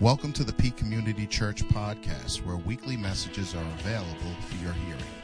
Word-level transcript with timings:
Welcome 0.00 0.32
to 0.32 0.44
the 0.44 0.52
Peak 0.54 0.78
Community 0.78 1.26
Church 1.26 1.62
podcast, 1.62 2.38
where 2.46 2.56
weekly 2.56 2.96
messages 2.96 3.54
are 3.54 3.62
available 3.80 4.32
for 4.48 4.64
your 4.64 4.72
hearing. 4.72 5.19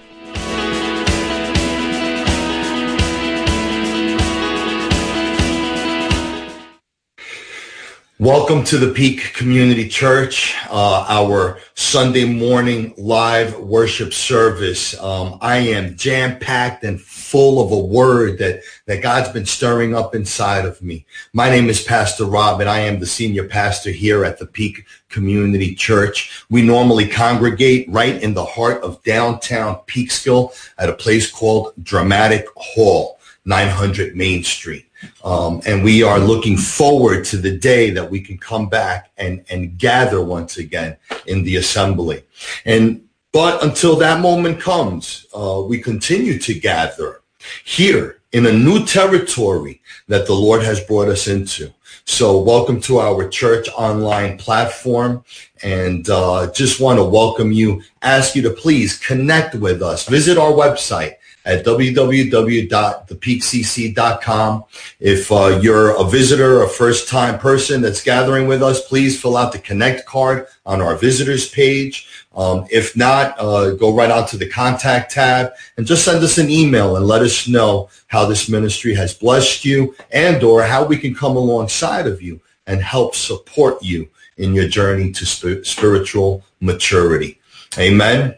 Welcome 8.18 8.64
to 8.64 8.78
the 8.78 8.94
Peak 8.94 9.34
Community 9.34 9.86
Church, 9.90 10.56
uh, 10.70 11.04
our 11.06 11.58
Sunday 11.74 12.24
morning 12.24 12.94
live 12.96 13.58
worship 13.58 14.14
service. 14.14 14.98
Um, 14.98 15.36
I 15.42 15.58
am 15.58 15.98
jam-packed 15.98 16.82
and 16.82 16.98
full 16.98 17.62
of 17.62 17.72
a 17.72 17.78
word 17.78 18.38
that, 18.38 18.62
that 18.86 19.02
God's 19.02 19.28
been 19.28 19.44
stirring 19.44 19.94
up 19.94 20.14
inside 20.14 20.64
of 20.64 20.80
me. 20.80 21.04
My 21.34 21.50
name 21.50 21.68
is 21.68 21.82
Pastor 21.82 22.24
Rob, 22.24 22.62
and 22.62 22.70
I 22.70 22.78
am 22.78 23.00
the 23.00 23.06
senior 23.06 23.46
pastor 23.46 23.90
here 23.90 24.24
at 24.24 24.38
the 24.38 24.46
Peak 24.46 24.86
Community 25.10 25.74
Church. 25.74 26.46
We 26.48 26.62
normally 26.62 27.06
congregate 27.06 27.86
right 27.90 28.22
in 28.22 28.32
the 28.32 28.46
heart 28.46 28.82
of 28.82 29.02
downtown 29.02 29.80
Peekskill 29.86 30.58
at 30.78 30.88
a 30.88 30.94
place 30.94 31.30
called 31.30 31.74
Dramatic 31.82 32.46
Hall, 32.56 33.18
900 33.44 34.16
Main 34.16 34.42
Street. 34.42 34.85
Um, 35.24 35.60
and 35.66 35.84
we 35.84 36.02
are 36.02 36.18
looking 36.18 36.56
forward 36.56 37.24
to 37.26 37.36
the 37.36 37.56
day 37.56 37.90
that 37.90 38.10
we 38.10 38.20
can 38.20 38.38
come 38.38 38.68
back 38.68 39.10
and, 39.16 39.44
and 39.50 39.78
gather 39.78 40.22
once 40.22 40.56
again 40.56 40.96
in 41.26 41.44
the 41.44 41.56
assembly. 41.56 42.22
And 42.64 43.02
but 43.32 43.62
until 43.62 43.96
that 43.96 44.20
moment 44.20 44.60
comes, 44.60 45.26
uh, 45.34 45.62
we 45.66 45.78
continue 45.78 46.38
to 46.38 46.54
gather 46.54 47.20
here 47.64 48.20
in 48.32 48.46
a 48.46 48.52
new 48.52 48.86
territory 48.86 49.82
that 50.08 50.26
the 50.26 50.34
Lord 50.34 50.62
has 50.62 50.80
brought 50.80 51.08
us 51.08 51.28
into. 51.28 51.72
So 52.06 52.38
welcome 52.38 52.80
to 52.82 52.98
our 52.98 53.28
church 53.28 53.68
online 53.76 54.38
platform 54.38 55.24
and 55.62 56.08
uh, 56.08 56.52
just 56.52 56.80
want 56.80 56.98
to 56.98 57.04
welcome 57.04 57.50
you, 57.52 57.82
ask 58.02 58.36
you 58.36 58.42
to 58.42 58.50
please 58.50 58.98
connect 58.98 59.54
with 59.56 59.82
us. 59.82 60.06
Visit 60.06 60.38
our 60.38 60.52
website 60.52 61.16
at 61.46 61.64
www.thepeakcc.com. 61.64 64.64
If 65.00 65.32
uh, 65.32 65.58
you're 65.62 65.98
a 65.98 66.04
visitor, 66.04 66.62
a 66.62 66.68
first-time 66.68 67.38
person 67.38 67.80
that's 67.80 68.02
gathering 68.02 68.46
with 68.48 68.62
us, 68.62 68.86
please 68.86 69.18
fill 69.20 69.36
out 69.36 69.52
the 69.52 69.58
Connect 69.60 70.04
card 70.04 70.48
on 70.66 70.82
our 70.82 70.96
visitors 70.96 71.48
page. 71.48 72.08
Um, 72.34 72.66
if 72.70 72.96
not, 72.96 73.36
uh, 73.38 73.70
go 73.70 73.94
right 73.94 74.10
out 74.10 74.28
to 74.28 74.36
the 74.36 74.48
contact 74.48 75.12
tab 75.12 75.52
and 75.76 75.86
just 75.86 76.04
send 76.04 76.22
us 76.22 76.36
an 76.36 76.50
email 76.50 76.96
and 76.96 77.06
let 77.06 77.22
us 77.22 77.48
know 77.48 77.88
how 78.08 78.26
this 78.26 78.48
ministry 78.48 78.94
has 78.94 79.14
blessed 79.14 79.64
you 79.64 79.94
and 80.10 80.42
or 80.42 80.64
how 80.64 80.84
we 80.84 80.98
can 80.98 81.14
come 81.14 81.36
alongside 81.36 82.06
of 82.06 82.20
you 82.20 82.40
and 82.66 82.82
help 82.82 83.14
support 83.14 83.82
you 83.82 84.08
in 84.36 84.52
your 84.52 84.68
journey 84.68 85.12
to 85.12 85.24
sp- 85.24 85.64
spiritual 85.64 86.44
maturity. 86.60 87.40
Amen. 87.78 88.36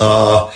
Uh, 0.00 0.50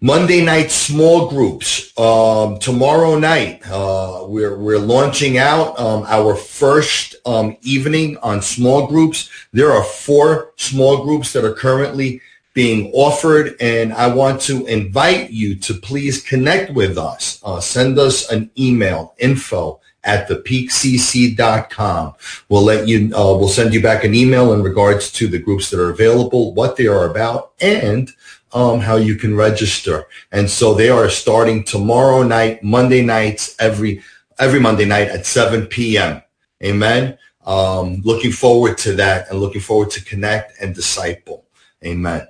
Monday 0.00 0.44
night 0.44 0.70
small 0.70 1.28
groups. 1.28 1.92
Um, 1.98 2.60
tomorrow 2.60 3.18
night, 3.18 3.62
uh, 3.68 4.24
we're 4.28 4.56
we're 4.56 4.78
launching 4.78 5.38
out 5.38 5.76
um, 5.76 6.04
our 6.06 6.36
first 6.36 7.16
um, 7.26 7.56
evening 7.62 8.16
on 8.18 8.40
small 8.40 8.86
groups. 8.86 9.28
There 9.52 9.72
are 9.72 9.82
four 9.82 10.52
small 10.54 11.02
groups 11.02 11.32
that 11.32 11.44
are 11.44 11.52
currently 11.52 12.20
being 12.54 12.92
offered, 12.94 13.56
and 13.60 13.92
I 13.92 14.06
want 14.06 14.40
to 14.42 14.64
invite 14.66 15.30
you 15.30 15.56
to 15.56 15.74
please 15.74 16.22
connect 16.22 16.72
with 16.72 16.96
us. 16.96 17.40
Uh, 17.44 17.58
send 17.60 17.98
us 17.98 18.30
an 18.30 18.52
email, 18.56 19.16
info 19.18 19.80
at 20.04 20.28
thepeakcc.com. 20.28 22.14
We'll 22.48 22.62
let 22.62 22.86
you, 22.86 23.14
uh, 23.14 23.36
we'll 23.36 23.48
send 23.48 23.74
you 23.74 23.82
back 23.82 24.04
an 24.04 24.14
email 24.14 24.52
in 24.52 24.62
regards 24.62 25.10
to 25.12 25.26
the 25.26 25.38
groups 25.38 25.70
that 25.70 25.80
are 25.80 25.90
available, 25.90 26.54
what 26.54 26.76
they 26.76 26.86
are 26.86 27.10
about, 27.10 27.52
and 27.60 28.10
um, 28.52 28.80
how 28.80 28.96
you 28.96 29.16
can 29.16 29.36
register. 29.36 30.06
And 30.32 30.48
so 30.48 30.74
they 30.74 30.88
are 30.88 31.08
starting 31.08 31.64
tomorrow 31.64 32.22
night, 32.22 32.62
Monday 32.62 33.02
nights, 33.02 33.54
every 33.58 34.02
every 34.38 34.60
Monday 34.60 34.84
night 34.84 35.08
at 35.08 35.26
7 35.26 35.66
p.m. 35.66 36.22
Amen. 36.62 37.18
Um, 37.44 38.02
looking 38.04 38.32
forward 38.32 38.78
to 38.78 38.92
that 38.96 39.30
and 39.30 39.40
looking 39.40 39.60
forward 39.60 39.90
to 39.92 40.04
connect 40.04 40.60
and 40.60 40.74
disciple. 40.74 41.44
Amen. 41.84 42.26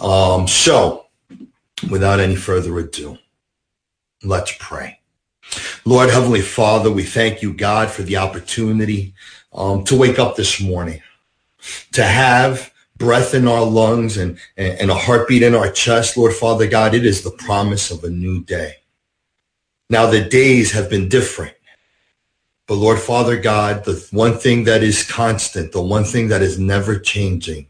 Um, 0.00 0.48
so 0.48 1.06
without 1.90 2.20
any 2.20 2.36
further 2.36 2.78
ado, 2.78 3.18
let's 4.24 4.52
pray. 4.58 5.00
Lord 5.84 6.10
Heavenly 6.10 6.40
Father, 6.40 6.90
we 6.90 7.02
thank 7.02 7.42
you, 7.42 7.52
God, 7.52 7.90
for 7.90 8.02
the 8.02 8.16
opportunity 8.16 9.14
um, 9.52 9.84
to 9.84 9.96
wake 9.96 10.18
up 10.18 10.36
this 10.36 10.60
morning, 10.60 11.02
to 11.92 12.04
have 12.04 12.71
breath 13.02 13.34
in 13.34 13.48
our 13.48 13.64
lungs 13.64 14.16
and, 14.16 14.38
and 14.56 14.88
a 14.88 14.94
heartbeat 14.94 15.42
in 15.42 15.56
our 15.56 15.68
chest, 15.68 16.16
Lord 16.16 16.32
Father 16.32 16.68
God, 16.68 16.94
it 16.94 17.04
is 17.04 17.22
the 17.22 17.32
promise 17.32 17.90
of 17.90 18.04
a 18.04 18.08
new 18.08 18.44
day. 18.44 18.76
Now 19.90 20.06
the 20.06 20.22
days 20.22 20.70
have 20.70 20.88
been 20.88 21.08
different. 21.08 21.54
But 22.68 22.76
Lord 22.76 23.00
Father 23.00 23.36
God, 23.36 23.84
the 23.84 24.06
one 24.12 24.38
thing 24.38 24.62
that 24.64 24.84
is 24.84 25.04
constant, 25.04 25.72
the 25.72 25.82
one 25.82 26.04
thing 26.04 26.28
that 26.28 26.42
is 26.42 26.60
never 26.60 26.96
changing 26.96 27.66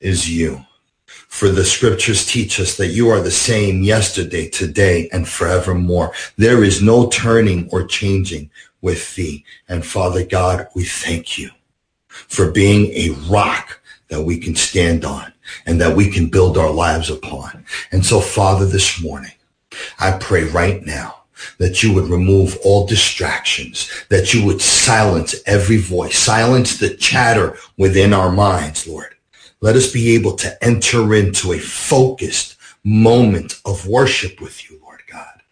is 0.00 0.30
you. 0.30 0.64
For 1.04 1.50
the 1.50 1.64
scriptures 1.64 2.24
teach 2.24 2.58
us 2.58 2.78
that 2.78 2.88
you 2.88 3.10
are 3.10 3.20
the 3.20 3.30
same 3.30 3.82
yesterday, 3.82 4.48
today, 4.48 5.10
and 5.12 5.28
forevermore. 5.28 6.12
There 6.38 6.64
is 6.64 6.80
no 6.80 7.10
turning 7.10 7.68
or 7.70 7.84
changing 7.84 8.48
with 8.80 9.14
thee. 9.16 9.44
And 9.68 9.84
Father 9.84 10.24
God, 10.24 10.66
we 10.74 10.84
thank 10.84 11.36
you 11.36 11.50
for 12.08 12.50
being 12.50 12.86
a 12.94 13.10
rock 13.30 13.79
that 14.10 14.22
we 14.22 14.38
can 14.38 14.54
stand 14.54 15.04
on 15.04 15.32
and 15.64 15.80
that 15.80 15.96
we 15.96 16.10
can 16.10 16.28
build 16.28 16.58
our 16.58 16.70
lives 16.70 17.10
upon. 17.10 17.64
And 17.90 18.04
so, 18.04 18.20
Father, 18.20 18.66
this 18.66 19.02
morning, 19.02 19.32
I 19.98 20.12
pray 20.18 20.44
right 20.44 20.84
now 20.84 21.22
that 21.58 21.82
you 21.82 21.94
would 21.94 22.10
remove 22.10 22.58
all 22.62 22.86
distractions, 22.86 23.90
that 24.10 24.34
you 24.34 24.44
would 24.44 24.60
silence 24.60 25.34
every 25.46 25.78
voice, 25.78 26.18
silence 26.18 26.78
the 26.78 26.94
chatter 26.96 27.56
within 27.78 28.12
our 28.12 28.30
minds, 28.30 28.86
Lord. 28.86 29.14
Let 29.60 29.76
us 29.76 29.92
be 29.92 30.14
able 30.14 30.36
to 30.36 30.64
enter 30.64 31.14
into 31.14 31.52
a 31.52 31.58
focused 31.58 32.56
moment 32.84 33.60
of 33.64 33.86
worship 33.86 34.40
with 34.40 34.68
you, 34.68 34.80
Lord 34.82 35.00
God. 35.10 35.42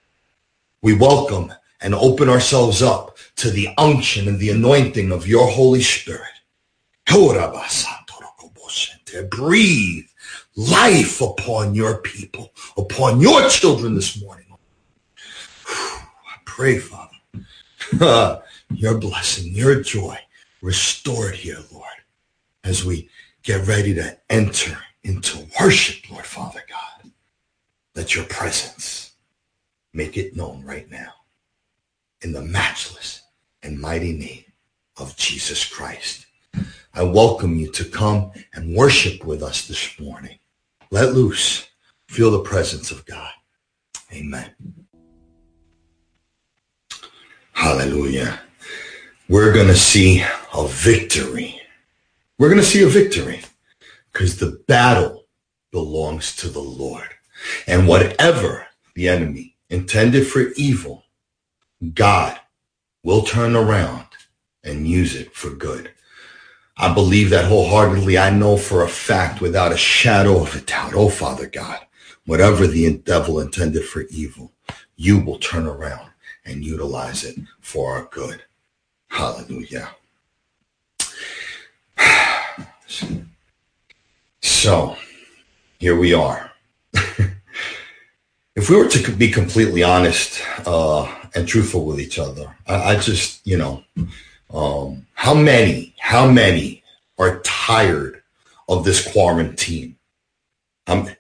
We 0.83 0.95
welcome 0.95 1.53
and 1.81 1.95
open 1.95 2.29
ourselves 2.29 2.83
up 2.83 3.17
to 3.37 3.51
the 3.51 3.69
unction 3.79 4.27
and 4.27 4.39
the 4.39 4.51
anointing 4.51 5.13
of 5.13 5.29
your 5.29 5.47
Holy 5.47 5.83
Spirit 5.83 6.25
to 9.11 9.25
breathe 9.25 10.07
life 10.57 11.21
upon 11.21 11.75
your 11.75 11.99
people, 11.99 12.53
upon 12.77 13.21
your 13.21 13.49
children 13.49 13.95
this 13.95 14.21
morning. 14.23 14.47
I 15.67 16.37
pray, 16.45 16.79
Father, 16.79 18.43
your 18.71 18.99
blessing, 18.99 19.53
your 19.53 19.83
joy 19.83 20.19
restored 20.61 21.35
here, 21.35 21.59
Lord, 21.73 21.87
as 22.65 22.85
we 22.85 23.09
get 23.43 23.67
ready 23.67 23.95
to 23.95 24.17
enter 24.29 24.79
into 25.05 25.47
worship, 25.61 26.11
Lord 26.11 26.27
Father 26.27 26.63
God. 26.69 27.11
Let 27.95 28.15
your 28.15 28.25
presence 28.27 29.13
make 29.93 30.17
it 30.17 30.37
known 30.37 30.65
right 30.65 30.89
now 30.91 31.13
in 32.21 32.33
the 32.33 32.43
matchless 32.43 33.23
and 33.63 33.81
mighty 33.81 34.13
name 34.13 34.45
of 34.97 35.17
Jesus 35.17 35.65
Christ. 35.65 36.27
I 36.99 37.03
welcome 37.03 37.55
you 37.55 37.71
to 37.75 37.85
come 37.85 38.33
and 38.55 38.75
worship 38.75 39.25
with 39.25 39.41
us 39.41 39.69
this 39.69 40.01
morning. 40.01 40.37
Let 40.91 41.15
loose. 41.15 41.69
Feel 42.09 42.33
the 42.33 42.41
presence 42.41 42.91
of 42.91 43.07
God. 43.07 43.31
Amen. 44.13 44.51
Hallelujah. 47.53 48.41
We're 49.29 49.53
going 49.53 49.69
to 49.69 49.77
see 49.77 50.25
a 50.53 50.67
victory. 50.67 51.61
We're 52.37 52.49
going 52.49 52.61
to 52.61 52.67
see 52.67 52.83
a 52.83 52.89
victory 52.89 53.43
because 54.13 54.37
the 54.37 54.61
battle 54.67 55.29
belongs 55.71 56.35
to 56.35 56.49
the 56.49 56.59
Lord. 56.59 57.11
And 57.69 57.87
whatever 57.87 58.67
the 58.97 59.09
enemy 59.09 59.55
intended 59.71 60.27
for 60.27 60.49
evil, 60.57 61.05
God 61.95 62.41
will 63.05 63.23
turn 63.23 63.55
around 63.55 64.07
and 64.65 64.89
use 64.89 65.15
it 65.15 65.33
for 65.33 65.51
good. 65.51 65.93
I 66.81 66.95
believe 66.95 67.31
that 67.31 67.47
wholeheartedly. 67.47 68.19
I 68.19 68.31
know 68.31 68.57
for 68.57 68.85
a 68.85 68.89
fact 68.89 69.41
without 69.41 69.73
a 69.73 69.77
shadow 69.77 70.41
of 70.41 70.55
a 70.55 70.61
doubt, 70.61 70.95
oh 70.95 71.09
Father 71.09 71.49
God, 71.49 71.81
whatever 72.25 72.69
the 72.69 72.97
devil 72.99 73.41
intended 73.41 73.85
for 73.85 74.03
evil, 74.11 74.53
you 74.95 75.19
will 75.19 75.39
turn 75.39 75.67
around 75.67 76.11
and 76.45 76.65
utilize 76.65 77.25
it 77.25 77.37
for 77.61 77.93
our 77.93 78.05
good. 78.11 78.45
Hallelujah. 79.09 79.91
So 84.41 84.97
here 85.79 85.97
we 85.97 86.13
are. 86.15 86.51
if 86.93 88.69
we 88.69 88.77
were 88.77 88.89
to 88.89 89.13
be 89.13 89.31
completely 89.31 89.83
honest 89.83 90.43
uh, 90.67 91.05
and 91.35 91.47
truthful 91.47 91.85
with 91.85 92.01
each 92.01 92.19
other, 92.19 92.57
I, 92.67 92.95
I 92.95 92.97
just, 92.97 93.47
you 93.47 93.57
know, 93.57 93.85
um, 94.53 95.07
how 95.15 95.35
many, 95.35 95.95
how 95.99 96.31
many 96.31 96.83
are 97.19 97.41
tired 97.41 98.23
of 98.69 98.85
this 98.85 99.11
quarantine. 99.11 99.97
Um, 100.87 101.11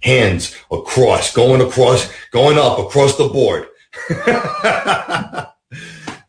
hands 0.00 0.54
across, 0.70 1.32
going 1.32 1.60
across, 1.62 2.10
going 2.30 2.58
up 2.58 2.78
across 2.78 3.16
the 3.16 3.28
board. 3.28 3.68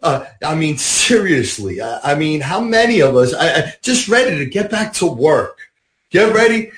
uh, 0.02 0.26
I 0.44 0.56
mean, 0.56 0.78
seriously. 0.78 1.82
I, 1.82 2.12
I, 2.12 2.16
mean, 2.16 2.40
how 2.42 2.62
many 2.62 3.02
of 3.02 3.16
us 3.16 3.34
I, 3.34 3.48
I, 3.48 3.74
just 3.82 4.08
ready 4.08 4.38
to 4.38 4.46
get 4.46 4.72
back 4.72 4.94
to 4.94 5.06
work? 5.06 5.60
Get 6.10 6.34
ready 6.34 6.72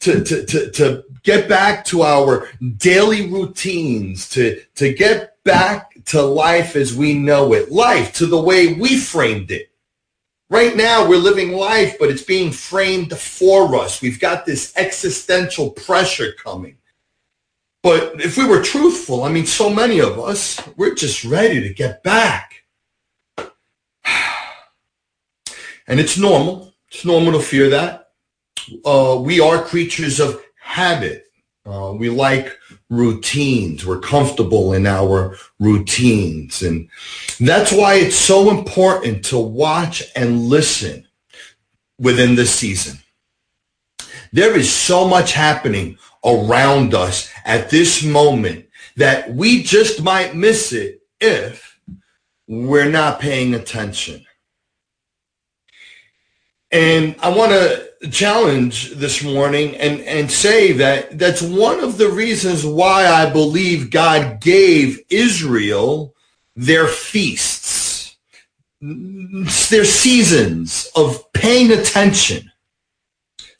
to, 0.00 0.22
to, 0.22 0.44
to, 0.44 0.70
to 0.72 1.04
get 1.22 1.48
back 1.48 1.84
to 1.86 2.02
our 2.02 2.48
daily 2.76 3.30
routines, 3.30 4.28
to, 4.30 4.60
to 4.74 4.92
get 4.92 5.42
back 5.44 5.93
to 6.06 6.22
life 6.22 6.76
as 6.76 6.94
we 6.94 7.14
know 7.14 7.52
it, 7.52 7.70
life 7.70 8.12
to 8.14 8.26
the 8.26 8.40
way 8.40 8.74
we 8.74 8.96
framed 8.96 9.50
it. 9.50 9.70
Right 10.50 10.76
now, 10.76 11.08
we're 11.08 11.16
living 11.16 11.52
life, 11.52 11.96
but 11.98 12.10
it's 12.10 12.22
being 12.22 12.52
framed 12.52 13.16
for 13.18 13.74
us. 13.76 14.02
We've 14.02 14.20
got 14.20 14.44
this 14.44 14.72
existential 14.76 15.70
pressure 15.70 16.32
coming. 16.32 16.76
But 17.82 18.20
if 18.20 18.38
we 18.38 18.46
were 18.46 18.62
truthful, 18.62 19.24
I 19.24 19.30
mean, 19.30 19.46
so 19.46 19.68
many 19.68 20.00
of 20.00 20.18
us, 20.18 20.60
we're 20.76 20.94
just 20.94 21.24
ready 21.24 21.60
to 21.60 21.72
get 21.72 22.02
back. 22.02 22.64
And 25.86 26.00
it's 26.00 26.16
normal. 26.16 26.72
It's 26.90 27.04
normal 27.04 27.32
to 27.32 27.40
fear 27.40 27.68
that. 27.68 28.12
Uh, 28.86 29.20
we 29.20 29.38
are 29.38 29.62
creatures 29.62 30.18
of 30.18 30.42
habit. 30.58 31.26
Uh, 31.66 31.94
we 31.96 32.10
like 32.10 32.58
routines. 32.90 33.86
We're 33.86 34.00
comfortable 34.00 34.74
in 34.74 34.86
our 34.86 35.36
routines. 35.58 36.62
And 36.62 36.88
that's 37.40 37.72
why 37.72 37.94
it's 37.94 38.16
so 38.16 38.50
important 38.50 39.24
to 39.26 39.38
watch 39.38 40.02
and 40.14 40.42
listen 40.42 41.06
within 41.98 42.34
the 42.34 42.44
season. 42.44 42.98
There 44.32 44.56
is 44.56 44.70
so 44.70 45.08
much 45.08 45.32
happening 45.32 45.96
around 46.24 46.92
us 46.92 47.30
at 47.44 47.70
this 47.70 48.02
moment 48.02 48.66
that 48.96 49.32
we 49.32 49.62
just 49.62 50.02
might 50.02 50.34
miss 50.34 50.72
it 50.72 51.00
if 51.20 51.78
we're 52.46 52.90
not 52.90 53.20
paying 53.20 53.54
attention. 53.54 54.26
And 56.74 57.14
I 57.22 57.28
want 57.28 57.52
to 57.52 58.10
challenge 58.10 58.94
this 58.94 59.22
morning 59.22 59.76
and, 59.76 60.00
and 60.00 60.28
say 60.28 60.72
that 60.72 61.20
that's 61.20 61.40
one 61.40 61.78
of 61.78 61.98
the 61.98 62.08
reasons 62.08 62.66
why 62.66 63.06
I 63.06 63.30
believe 63.30 63.92
God 63.92 64.40
gave 64.40 65.00
Israel 65.08 66.16
their 66.56 66.88
feasts, 66.88 68.16
their 68.80 69.84
seasons 69.84 70.90
of 70.96 71.32
paying 71.32 71.70
attention, 71.70 72.50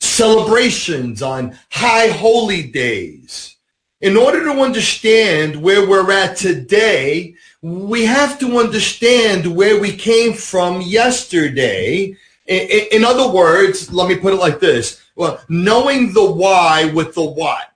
celebrations 0.01 1.21
on 1.21 1.57
high 1.71 2.09
holy 2.09 2.63
days. 2.63 3.55
In 4.01 4.17
order 4.17 4.43
to 4.43 4.61
understand 4.61 5.55
where 5.55 5.87
we're 5.87 6.11
at 6.11 6.35
today, 6.35 7.35
we 7.61 8.03
have 8.03 8.37
to 8.39 8.59
understand 8.59 9.55
where 9.55 9.79
we 9.79 9.95
came 9.95 10.33
from 10.33 10.81
yesterday 10.81 12.17
in, 12.47 13.03
other 13.03 13.31
words, 13.31 13.91
let 13.91 14.07
me 14.07 14.15
put 14.15 14.33
it 14.33 14.37
like 14.37 14.59
this. 14.59 15.01
Well, 15.15 15.41
knowing 15.49 16.13
the 16.13 16.31
why 16.31 16.91
with 16.93 17.15
the 17.15 17.23
what. 17.23 17.71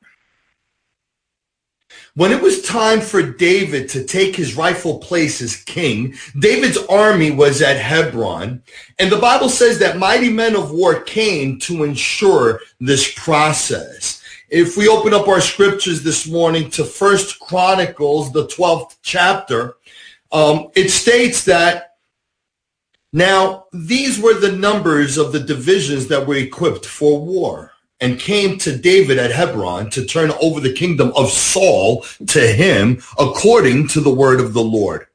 When 2.15 2.31
it 2.31 2.41
was 2.41 2.63
time 2.63 2.99
for 3.01 3.21
David 3.21 3.87
to 3.89 4.03
take 4.03 4.35
his 4.35 4.55
rightful 4.55 4.97
place 4.97 5.41
as 5.41 5.55
king, 5.55 6.15
David's 6.37 6.77
army 6.89 7.31
was 7.31 7.61
at 7.61 7.77
Hebron, 7.77 8.61
and 8.97 9.11
the 9.11 9.19
Bible 9.19 9.47
says 9.47 9.79
that 9.79 9.97
mighty 9.97 10.29
men 10.29 10.55
of 10.55 10.71
war 10.71 11.01
came 11.01 11.59
to 11.59 11.83
ensure 11.83 12.59
this 12.79 13.13
process. 13.15 14.21
If 14.49 14.75
we 14.75 14.87
open 14.87 15.13
up 15.13 15.27
our 15.27 15.39
scriptures 15.39 16.03
this 16.03 16.27
morning 16.27 16.69
to 16.71 16.83
First 16.83 17.39
Chronicles, 17.39 18.33
the 18.33 18.47
12th 18.47 18.97
chapter, 19.01 19.75
um, 20.31 20.69
it 20.75 20.89
states 20.89 21.45
that 21.45 21.88
now, 23.11 23.65
these 23.73 24.19
were 24.19 24.35
the 24.35 24.51
numbers 24.51 25.17
of 25.17 25.31
the 25.31 25.39
divisions 25.39 26.05
that 26.07 26.27
were 26.27 26.35
equipped 26.35 26.85
for 26.85 27.19
war 27.19 27.71
and 27.99 28.19
came 28.19 28.59
to 28.59 28.77
David 28.77 29.17
at 29.17 29.31
Hebron 29.31 29.89
to 29.91 30.03
turn 30.05 30.31
over 30.41 30.59
the 30.59 30.73
kingdom 30.73 31.11
of 31.15 31.31
Saul 31.31 32.05
to 32.27 32.39
him 32.39 33.01
according 33.17 33.87
to 33.89 33.99
the 33.99 34.13
word 34.13 34.39
of 34.39 34.53
the 34.53 34.63
Lord. 34.63 35.07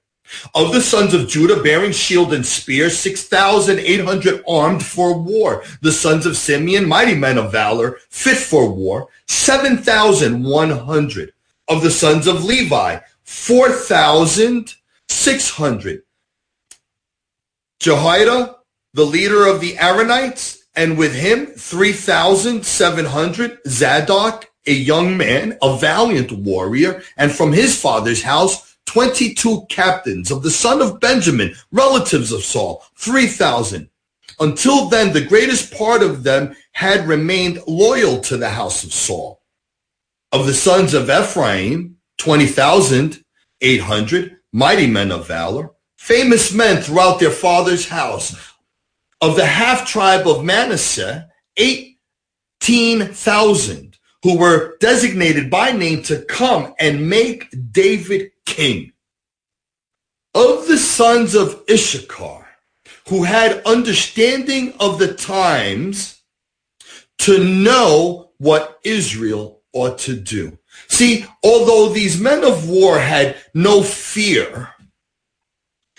Of 0.55 0.73
the 0.73 0.81
sons 0.81 1.13
of 1.15 1.29
Judah 1.29 1.63
bearing 1.63 1.93
shield 1.93 2.35
and 2.35 2.45
spear, 2.45 2.91
6,800 2.91 4.43
armed 4.49 4.85
for 4.85 5.17
war. 5.17 5.63
The 5.81 5.93
sons 5.93 6.27
of 6.27 6.37
Simeon, 6.37 6.89
mighty 6.89 7.15
men 7.15 7.39
of 7.39 7.53
valor, 7.53 8.01
fit 8.09 8.39
for 8.39 8.69
war, 8.69 9.07
7,100. 9.29 11.33
Of 11.69 11.83
the 11.83 11.91
sons 11.91 12.27
of 12.27 12.45
Levi, 12.45 12.99
4,600. 13.23 16.03
Jehoiada, 17.85 18.57
the 18.95 19.05
leader 19.05 19.47
of 19.47 19.61
the 19.61 19.75
Aaronites, 19.75 20.61
and 20.75 20.97
with 20.97 21.15
him 21.15 21.45
3,700 21.45 23.59
Zadok, 23.69 24.51
a 24.67 24.73
young 24.73 25.19
man, 25.19 25.59
a 25.61 25.77
valiant 25.77 26.33
warrior, 26.33 27.03
and 27.19 27.31
from 27.31 27.53
his 27.53 27.79
father's 27.79 28.23
house 28.23 28.75
22 28.87 29.67
captains 29.69 30.31
of 30.31 30.43
the 30.43 30.51
son 30.51 30.81
of 30.81 30.99
Benjamin, 30.99 31.55
relatives 31.73 32.33
of 32.33 32.43
Saul, 32.43 32.83
3,000. 32.97 33.91
Until 34.41 34.89
then, 34.89 35.13
the 35.13 35.27
greatest 35.27 35.75
part 35.75 36.03
of 36.03 36.23
them 36.23 36.57
had 36.73 37.07
remained 37.07 37.61
loyal 37.67 38.19
to 38.23 38.39
the 38.39 38.49
house 38.49 38.83
of 38.83 38.95
Saul. 38.95 39.43
Of 40.33 40.47
the 40.47 40.55
sons 40.55 40.95
of 40.95 41.11
Ephraim, 41.11 41.99
20,800, 42.17 44.37
mighty 44.53 44.87
men 44.87 45.13
of 45.13 45.29
valor 45.29 45.74
famous 46.05 46.53
men 46.53 46.83
throughout 46.83 47.19
their 47.19 47.31
father's 47.31 47.89
house. 47.89 48.37
Of 49.23 49.37
the 49.37 49.47
half 49.47 49.89
tribe 49.89 50.29
of 50.29 50.45
Manasseh, 50.45 51.31
18,000 51.57 53.97
who 54.23 54.37
were 54.37 54.77
designated 54.81 55.49
by 55.49 55.73
name 55.73 56.03
to 56.03 56.23
come 56.27 56.75
and 56.79 57.09
make 57.09 57.49
David 57.73 58.33
king. 58.45 58.93
Of 60.35 60.69
the 60.69 60.77
sons 60.77 61.35
of 61.35 61.63
Issachar, 61.71 62.49
who 63.09 63.23
had 63.23 63.63
understanding 63.65 64.75
of 64.81 64.99
the 64.99 65.15
times 65.15 66.21
to 67.21 67.43
know 67.43 68.33
what 68.37 68.79
Israel 68.85 69.63
ought 69.73 69.97
to 70.01 70.15
do. 70.15 70.59
See, 70.89 71.25
although 71.43 71.89
these 71.89 72.21
men 72.21 72.45
of 72.45 72.69
war 72.69 72.99
had 72.99 73.37
no 73.55 73.83
fear, 73.83 74.74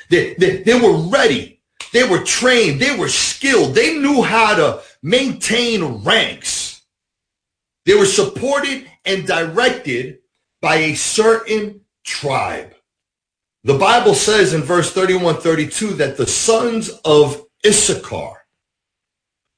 they, 0.10 0.34
they, 0.36 0.64
they 0.64 0.80
were 0.80 0.98
ready. 1.10 1.62
They 1.94 2.08
were 2.08 2.24
trained. 2.24 2.80
They 2.80 2.96
were 2.96 3.10
skilled. 3.10 3.76
They 3.76 3.98
knew 3.98 4.22
how 4.22 4.56
to 4.56 4.82
maintain 5.02 6.04
ranks. 6.04 6.82
They 7.86 7.96
were 7.96 8.06
supported 8.06 8.90
and 9.06 9.28
directed 9.28 10.20
by 10.62 10.76
a 10.78 10.96
certain 10.96 11.82
tribe. 12.04 12.74
The 13.64 13.78
Bible 13.78 14.14
says 14.14 14.54
in 14.54 14.62
verse 14.62 14.92
31, 14.92 15.38
32 15.38 15.94
that 15.94 16.18
the 16.18 16.28
sons 16.28 16.90
of 17.04 17.46
Issachar, 17.66 18.46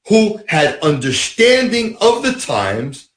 who 0.08 0.42
had 0.48 0.80
understanding 0.80 1.98
of 2.00 2.24
the 2.24 2.34
times 2.34 3.10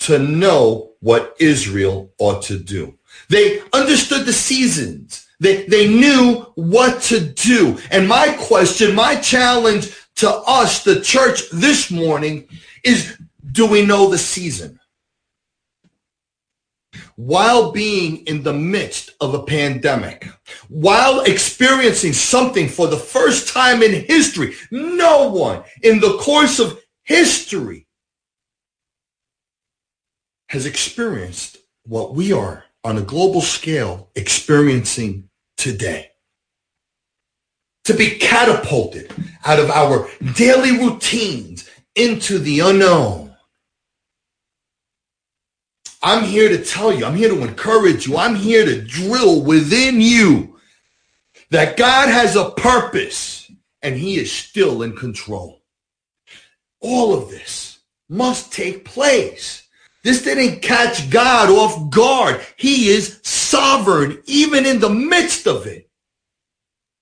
to 0.00 0.18
know 0.18 0.92
what 1.00 1.36
Israel 1.40 2.12
ought 2.18 2.42
to 2.42 2.58
do. 2.58 2.98
They 3.28 3.60
understood 3.72 4.26
the 4.26 4.32
seasons. 4.32 5.25
They, 5.38 5.66
they 5.66 5.88
knew 5.88 6.46
what 6.54 7.02
to 7.02 7.20
do. 7.20 7.78
And 7.90 8.08
my 8.08 8.34
question, 8.38 8.94
my 8.94 9.16
challenge 9.16 9.94
to 10.16 10.30
us, 10.30 10.82
the 10.82 11.00
church 11.00 11.50
this 11.50 11.90
morning 11.90 12.48
is, 12.82 13.18
do 13.52 13.66
we 13.66 13.84
know 13.84 14.08
the 14.08 14.18
season? 14.18 14.80
While 17.16 17.72
being 17.72 18.18
in 18.26 18.42
the 18.42 18.52
midst 18.52 19.12
of 19.20 19.34
a 19.34 19.42
pandemic, 19.42 20.28
while 20.68 21.20
experiencing 21.22 22.12
something 22.12 22.68
for 22.68 22.86
the 22.86 22.96
first 22.96 23.48
time 23.48 23.82
in 23.82 24.04
history, 24.04 24.54
no 24.70 25.28
one 25.30 25.64
in 25.82 26.00
the 26.00 26.16
course 26.18 26.58
of 26.58 26.78
history 27.04 27.86
has 30.48 30.66
experienced 30.66 31.58
what 31.84 32.14
we 32.14 32.32
are 32.32 32.65
on 32.86 32.98
a 32.98 33.02
global 33.02 33.40
scale 33.40 34.08
experiencing 34.14 35.28
today. 35.56 36.08
To 37.86 37.94
be 37.94 38.10
catapulted 38.10 39.12
out 39.44 39.58
of 39.58 39.70
our 39.70 40.08
daily 40.34 40.70
routines 40.78 41.68
into 41.96 42.38
the 42.38 42.60
unknown. 42.60 43.34
I'm 46.00 46.22
here 46.22 46.48
to 46.48 46.64
tell 46.64 46.92
you, 46.92 47.04
I'm 47.04 47.16
here 47.16 47.30
to 47.30 47.42
encourage 47.42 48.06
you, 48.06 48.18
I'm 48.18 48.36
here 48.36 48.64
to 48.64 48.82
drill 48.82 49.42
within 49.42 50.00
you 50.00 50.56
that 51.50 51.76
God 51.76 52.08
has 52.08 52.36
a 52.36 52.50
purpose 52.50 53.50
and 53.82 53.96
he 53.96 54.16
is 54.16 54.30
still 54.30 54.82
in 54.82 54.94
control. 54.94 55.60
All 56.80 57.14
of 57.20 57.30
this 57.30 57.80
must 58.08 58.52
take 58.52 58.84
place. 58.84 59.65
This 60.06 60.22
didn't 60.22 60.60
catch 60.60 61.10
God 61.10 61.50
off 61.50 61.90
guard. 61.90 62.40
He 62.56 62.90
is 62.90 63.18
sovereign 63.24 64.22
even 64.26 64.64
in 64.64 64.78
the 64.78 64.88
midst 64.88 65.48
of 65.48 65.66
it. 65.66 65.90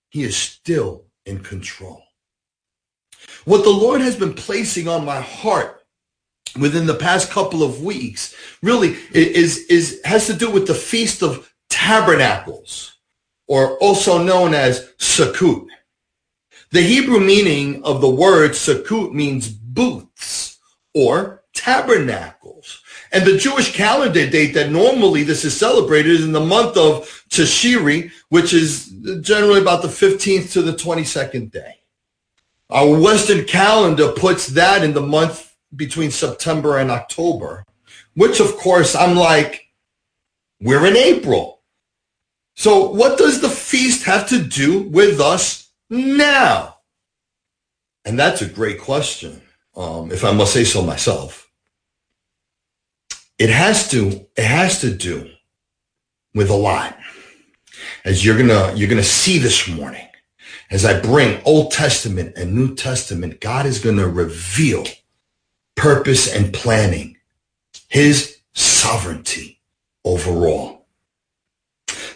He 0.09 0.23
is 0.23 0.35
still 0.35 1.05
in 1.27 1.41
control. 1.41 2.03
What 3.45 3.63
the 3.63 3.69
Lord 3.69 4.01
has 4.01 4.17
been 4.17 4.33
placing 4.33 4.89
on 4.89 5.05
my 5.05 5.21
heart 5.21 5.85
within 6.59 6.87
the 6.87 6.95
past 6.95 7.31
couple 7.31 7.63
of 7.63 7.83
weeks 7.83 8.35
really 8.63 8.97
is, 9.13 9.67
is 9.67 10.01
has 10.07 10.27
to 10.29 10.33
do 10.33 10.51
with 10.51 10.67
the 10.67 10.73
Feast 10.73 11.23
of 11.23 11.53
Tabernacles, 11.69 12.95
or 13.47 13.77
also 13.81 14.17
known 14.17 14.55
as 14.55 14.95
Sukkot. 14.97 15.67
The 16.71 16.81
Hebrew 16.81 17.21
meaning 17.21 17.85
of 17.85 18.01
the 18.01 18.09
word 18.09 18.53
Sukkot 18.53 19.13
means 19.13 19.51
booths 19.51 20.59
or 20.95 21.43
tabernacles. 21.53 22.81
And 23.15 23.25
the 23.25 23.37
Jewish 23.39 23.73
calendar 23.73 24.29
date 24.29 24.55
that 24.55 24.73
normally 24.73 25.23
this 25.23 25.45
is 25.45 25.57
celebrated 25.57 26.11
is 26.11 26.25
in 26.25 26.33
the 26.33 26.41
month 26.41 26.77
of 26.77 27.05
Tishri, 27.31 28.11
which 28.29 28.53
is 28.53 28.89
generally 29.21 29.61
about 29.61 29.83
the 29.83 29.89
15th 29.89 30.51
to 30.53 30.63
the 30.63 30.73
22nd 30.73 31.53
day. 31.53 31.77
Our 32.71 33.01
Western 33.01 33.45
calendar 33.45 34.11
puts 34.11 34.49
that 34.49 34.83
in 34.83 34.95
the 34.95 35.01
month 35.01 35.55
between 35.77 36.11
September 36.11 36.79
and 36.79 36.91
October, 36.91 37.65
which 38.15 38.41
of 38.41 38.57
course 38.57 38.97
I'm 38.97 39.15
like, 39.15 39.69
we're 40.61 40.85
in 40.85 40.97
April. 40.97 41.61
So 42.57 42.91
what 42.91 43.17
does 43.17 43.41
the 43.41 43.49
feast 43.49 44.05
have 44.07 44.29
to 44.31 44.43
do 44.43 44.83
with 44.83 45.21
us 45.21 45.71
now? 45.89 46.79
And 48.05 48.19
that's 48.19 48.43
a 48.43 48.49
great 48.49 48.81
question, 48.81 49.41
um, 49.77 50.11
if 50.11 50.25
I 50.25 50.33
must 50.33 50.53
say 50.53 50.65
so 50.65 50.83
myself. 50.83 51.44
It 53.39 53.51
has 53.51 53.91
to, 53.91 54.27
it 54.37 54.45
has 54.45 54.81
to 54.81 54.95
do 54.95 55.31
with 56.35 56.51
a 56.51 56.55
lot. 56.55 56.97
As 58.05 58.25
you're 58.25 58.39
gonna, 58.39 58.73
you're 58.75 58.89
gonna 58.89 59.03
see 59.03 59.39
this 59.39 59.69
morning, 59.69 60.07
as 60.71 60.85
I 60.85 61.01
bring 61.01 61.43
Old 61.45 61.73
Testament 61.73 62.37
and 62.37 62.55
New 62.55 62.75
Testament, 62.75 63.41
God 63.41 63.67
is 63.67 63.79
gonna 63.79 64.09
reveal 64.09 64.85
purpose 65.75 66.33
and 66.33 66.53
planning, 66.53 67.17
his 67.89 68.39
sovereignty 68.53 69.61
overall. 70.05 70.87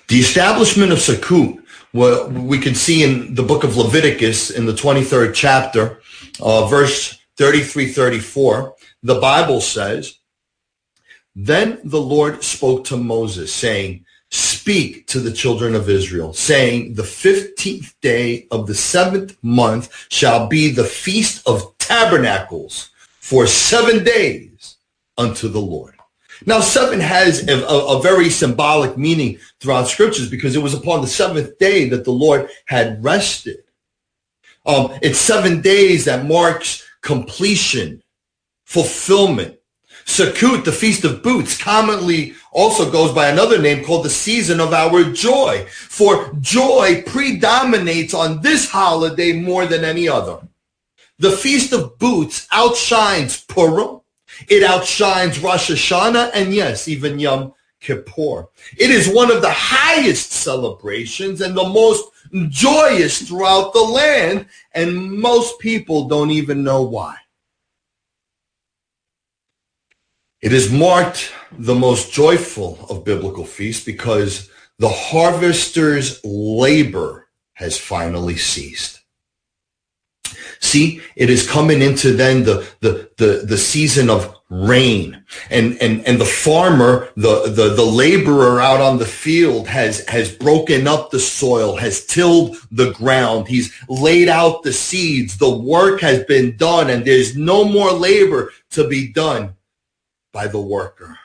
The 0.08 0.18
establishment 0.18 0.92
of 0.92 0.98
Sukkot, 0.98 1.62
what 1.92 2.32
we 2.32 2.58
can 2.58 2.74
see 2.74 3.02
in 3.02 3.34
the 3.34 3.42
book 3.42 3.64
of 3.64 3.76
Leviticus 3.76 4.50
in 4.50 4.66
the 4.66 4.72
23rd 4.72 5.34
chapter, 5.34 6.00
uh, 6.40 6.66
verse 6.66 7.18
33, 7.36 7.92
34, 7.92 8.74
the 9.02 9.20
Bible 9.20 9.60
says, 9.60 10.17
Then 11.40 11.78
the 11.84 12.00
Lord 12.00 12.42
spoke 12.42 12.82
to 12.86 12.96
Moses, 12.96 13.54
saying, 13.54 14.04
Speak 14.32 15.06
to 15.06 15.20
the 15.20 15.30
children 15.30 15.76
of 15.76 15.88
Israel, 15.88 16.32
saying, 16.32 16.94
The 16.94 17.04
15th 17.04 17.94
day 18.00 18.48
of 18.50 18.66
the 18.66 18.74
seventh 18.74 19.36
month 19.40 20.06
shall 20.10 20.48
be 20.48 20.68
the 20.68 20.82
feast 20.82 21.46
of 21.46 21.78
tabernacles 21.78 22.90
for 23.20 23.46
seven 23.46 24.02
days 24.02 24.78
unto 25.16 25.46
the 25.46 25.60
Lord. 25.60 25.94
Now, 26.44 26.58
seven 26.58 26.98
has 26.98 27.46
a, 27.48 27.62
a, 27.62 27.98
a, 27.98 28.02
very 28.02 28.30
symbolic 28.30 28.98
meaning 28.98 29.38
throughout 29.60 29.86
scriptures 29.86 30.28
because 30.28 30.56
it 30.56 30.62
was 30.62 30.74
upon 30.74 31.02
the 31.02 31.06
seventh 31.06 31.56
day 31.58 31.88
that 31.90 32.04
the 32.04 32.10
Lord 32.10 32.50
had 32.66 33.02
rested. 33.02 33.62
Um, 34.66 34.98
it's 35.02 35.20
seven 35.20 35.60
days 35.60 36.04
that 36.06 36.26
marks 36.26 36.84
completion, 37.00 38.02
fulfillment. 38.64 39.57
Sukkot, 40.08 40.64
the 40.64 40.72
Feast 40.72 41.04
of 41.04 41.22
Booths, 41.22 41.62
commonly 41.62 42.34
also 42.50 42.90
goes 42.90 43.12
by 43.12 43.28
another 43.28 43.60
name 43.60 43.84
called 43.84 44.06
the 44.06 44.10
season 44.10 44.58
of 44.58 44.72
our 44.72 45.04
joy. 45.04 45.66
For 45.68 46.32
joy 46.40 47.02
predominates 47.06 48.14
on 48.14 48.40
this 48.40 48.70
holiday 48.70 49.34
more 49.34 49.66
than 49.66 49.84
any 49.84 50.08
other. 50.08 50.40
The 51.18 51.32
Feast 51.32 51.74
of 51.74 51.98
Booths 51.98 52.48
outshines 52.52 53.44
Purim. 53.44 54.00
It 54.48 54.62
outshines 54.62 55.40
Rosh 55.40 55.70
Hashanah 55.70 56.30
and 56.32 56.54
yes, 56.54 56.88
even 56.88 57.18
Yom 57.18 57.52
Kippur. 57.80 58.48
It 58.78 58.90
is 58.90 59.10
one 59.12 59.30
of 59.30 59.42
the 59.42 59.52
highest 59.52 60.32
celebrations 60.32 61.42
and 61.42 61.54
the 61.54 61.68
most 61.68 62.10
joyous 62.48 63.28
throughout 63.28 63.74
the 63.74 63.82
land, 63.82 64.46
and 64.72 65.12
most 65.12 65.58
people 65.58 66.08
don't 66.08 66.30
even 66.30 66.64
know 66.64 66.80
why. 66.82 67.16
It 70.40 70.52
is 70.52 70.70
marked 70.70 71.32
the 71.50 71.74
most 71.74 72.12
joyful 72.12 72.86
of 72.88 73.04
biblical 73.04 73.44
feasts 73.44 73.84
because 73.84 74.48
the 74.78 74.88
harvester's 74.88 76.20
labor 76.24 77.28
has 77.54 77.76
finally 77.76 78.36
ceased. 78.36 79.00
See, 80.60 81.00
it 81.16 81.28
is 81.28 81.48
coming 81.48 81.82
into 81.82 82.12
then 82.12 82.44
the, 82.44 82.68
the, 82.80 83.10
the, 83.16 83.46
the 83.46 83.58
season 83.58 84.08
of 84.08 84.36
rain 84.48 85.24
and, 85.50 85.76
and, 85.80 86.06
and 86.06 86.20
the 86.20 86.24
farmer, 86.24 87.08
the, 87.16 87.48
the, 87.48 87.74
the 87.74 87.84
laborer 87.84 88.60
out 88.60 88.80
on 88.80 88.98
the 88.98 89.06
field 89.06 89.66
has, 89.66 90.06
has 90.06 90.32
broken 90.32 90.86
up 90.86 91.10
the 91.10 91.20
soil, 91.20 91.76
has 91.76 92.06
tilled 92.06 92.56
the 92.70 92.92
ground. 92.92 93.48
He's 93.48 93.74
laid 93.88 94.28
out 94.28 94.62
the 94.62 94.72
seeds. 94.72 95.36
The 95.36 95.50
work 95.50 96.00
has 96.00 96.22
been 96.24 96.56
done 96.56 96.90
and 96.90 97.04
there's 97.04 97.36
no 97.36 97.64
more 97.64 97.92
labor 97.92 98.52
to 98.70 98.86
be 98.86 99.12
done 99.12 99.54
by 100.38 100.46
the 100.46 100.60
worker. 100.60 101.18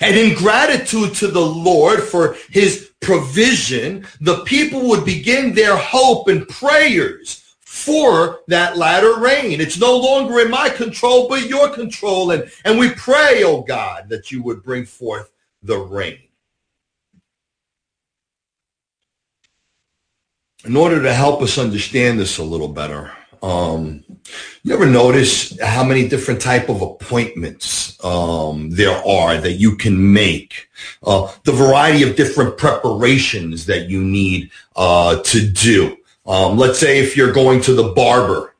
And 0.00 0.16
in 0.16 0.34
gratitude 0.34 1.14
to 1.16 1.28
the 1.28 1.44
Lord 1.44 2.02
for 2.02 2.36
his 2.48 2.90
provision, 3.00 4.06
the 4.18 4.38
people 4.44 4.88
would 4.88 5.04
begin 5.04 5.52
their 5.52 5.76
hope 5.76 6.28
and 6.28 6.48
prayers 6.48 7.54
for 7.60 8.40
that 8.48 8.78
latter 8.78 9.20
rain. 9.20 9.60
It's 9.60 9.78
no 9.78 9.94
longer 9.98 10.40
in 10.40 10.50
my 10.50 10.70
control, 10.70 11.28
but 11.28 11.50
your 11.50 11.68
control. 11.68 12.30
And, 12.30 12.50
and 12.64 12.78
we 12.78 12.88
pray, 12.94 13.44
oh 13.44 13.60
God, 13.60 14.08
that 14.08 14.32
you 14.32 14.42
would 14.42 14.62
bring 14.62 14.86
forth 14.86 15.30
the 15.62 15.76
rain. 15.76 16.20
In 20.64 20.76
order 20.78 21.02
to 21.02 21.12
help 21.12 21.42
us 21.42 21.58
understand 21.58 22.18
this 22.18 22.38
a 22.38 22.42
little 22.42 22.68
better, 22.68 23.12
um, 23.42 24.02
you 24.62 24.74
ever 24.74 24.86
notice 24.86 25.58
how 25.60 25.84
many 25.84 26.08
different 26.08 26.40
type 26.40 26.68
of 26.68 26.82
appointments 26.82 28.02
um, 28.04 28.70
there 28.70 28.96
are 29.06 29.36
that 29.38 29.54
you 29.54 29.76
can 29.76 30.12
make? 30.12 30.68
Uh, 31.02 31.32
the 31.44 31.52
variety 31.52 32.02
of 32.08 32.16
different 32.16 32.56
preparations 32.56 33.66
that 33.66 33.88
you 33.88 34.02
need 34.02 34.50
uh, 34.76 35.20
to 35.22 35.48
do. 35.48 35.96
Um, 36.26 36.56
let's 36.56 36.78
say 36.78 36.98
if 37.00 37.16
you're 37.16 37.32
going 37.32 37.60
to 37.62 37.74
the 37.74 37.92
barber, 37.94 38.54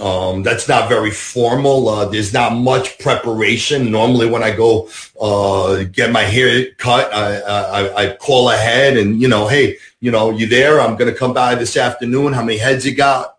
um, 0.00 0.42
that's 0.42 0.68
not 0.68 0.88
very 0.88 1.10
formal. 1.10 1.88
Uh, 1.88 2.04
there's 2.04 2.32
not 2.32 2.54
much 2.54 2.98
preparation. 2.98 3.90
Normally, 3.90 4.30
when 4.30 4.42
I 4.42 4.54
go 4.54 4.88
uh, 5.20 5.84
get 5.84 6.12
my 6.12 6.22
hair 6.22 6.70
cut, 6.78 7.12
I, 7.12 7.40
I, 7.40 8.04
I, 8.04 8.16
call 8.16 8.50
ahead 8.50 8.96
and 8.96 9.20
you 9.20 9.26
know, 9.26 9.48
hey, 9.48 9.76
you 10.00 10.12
know, 10.12 10.30
you 10.30 10.46
there? 10.46 10.80
I'm 10.80 10.96
to 10.96 11.12
come 11.12 11.34
by 11.34 11.56
this 11.56 11.76
afternoon. 11.76 12.32
How 12.32 12.44
many 12.44 12.58
heads 12.58 12.86
you 12.86 12.94
got? 12.94 13.37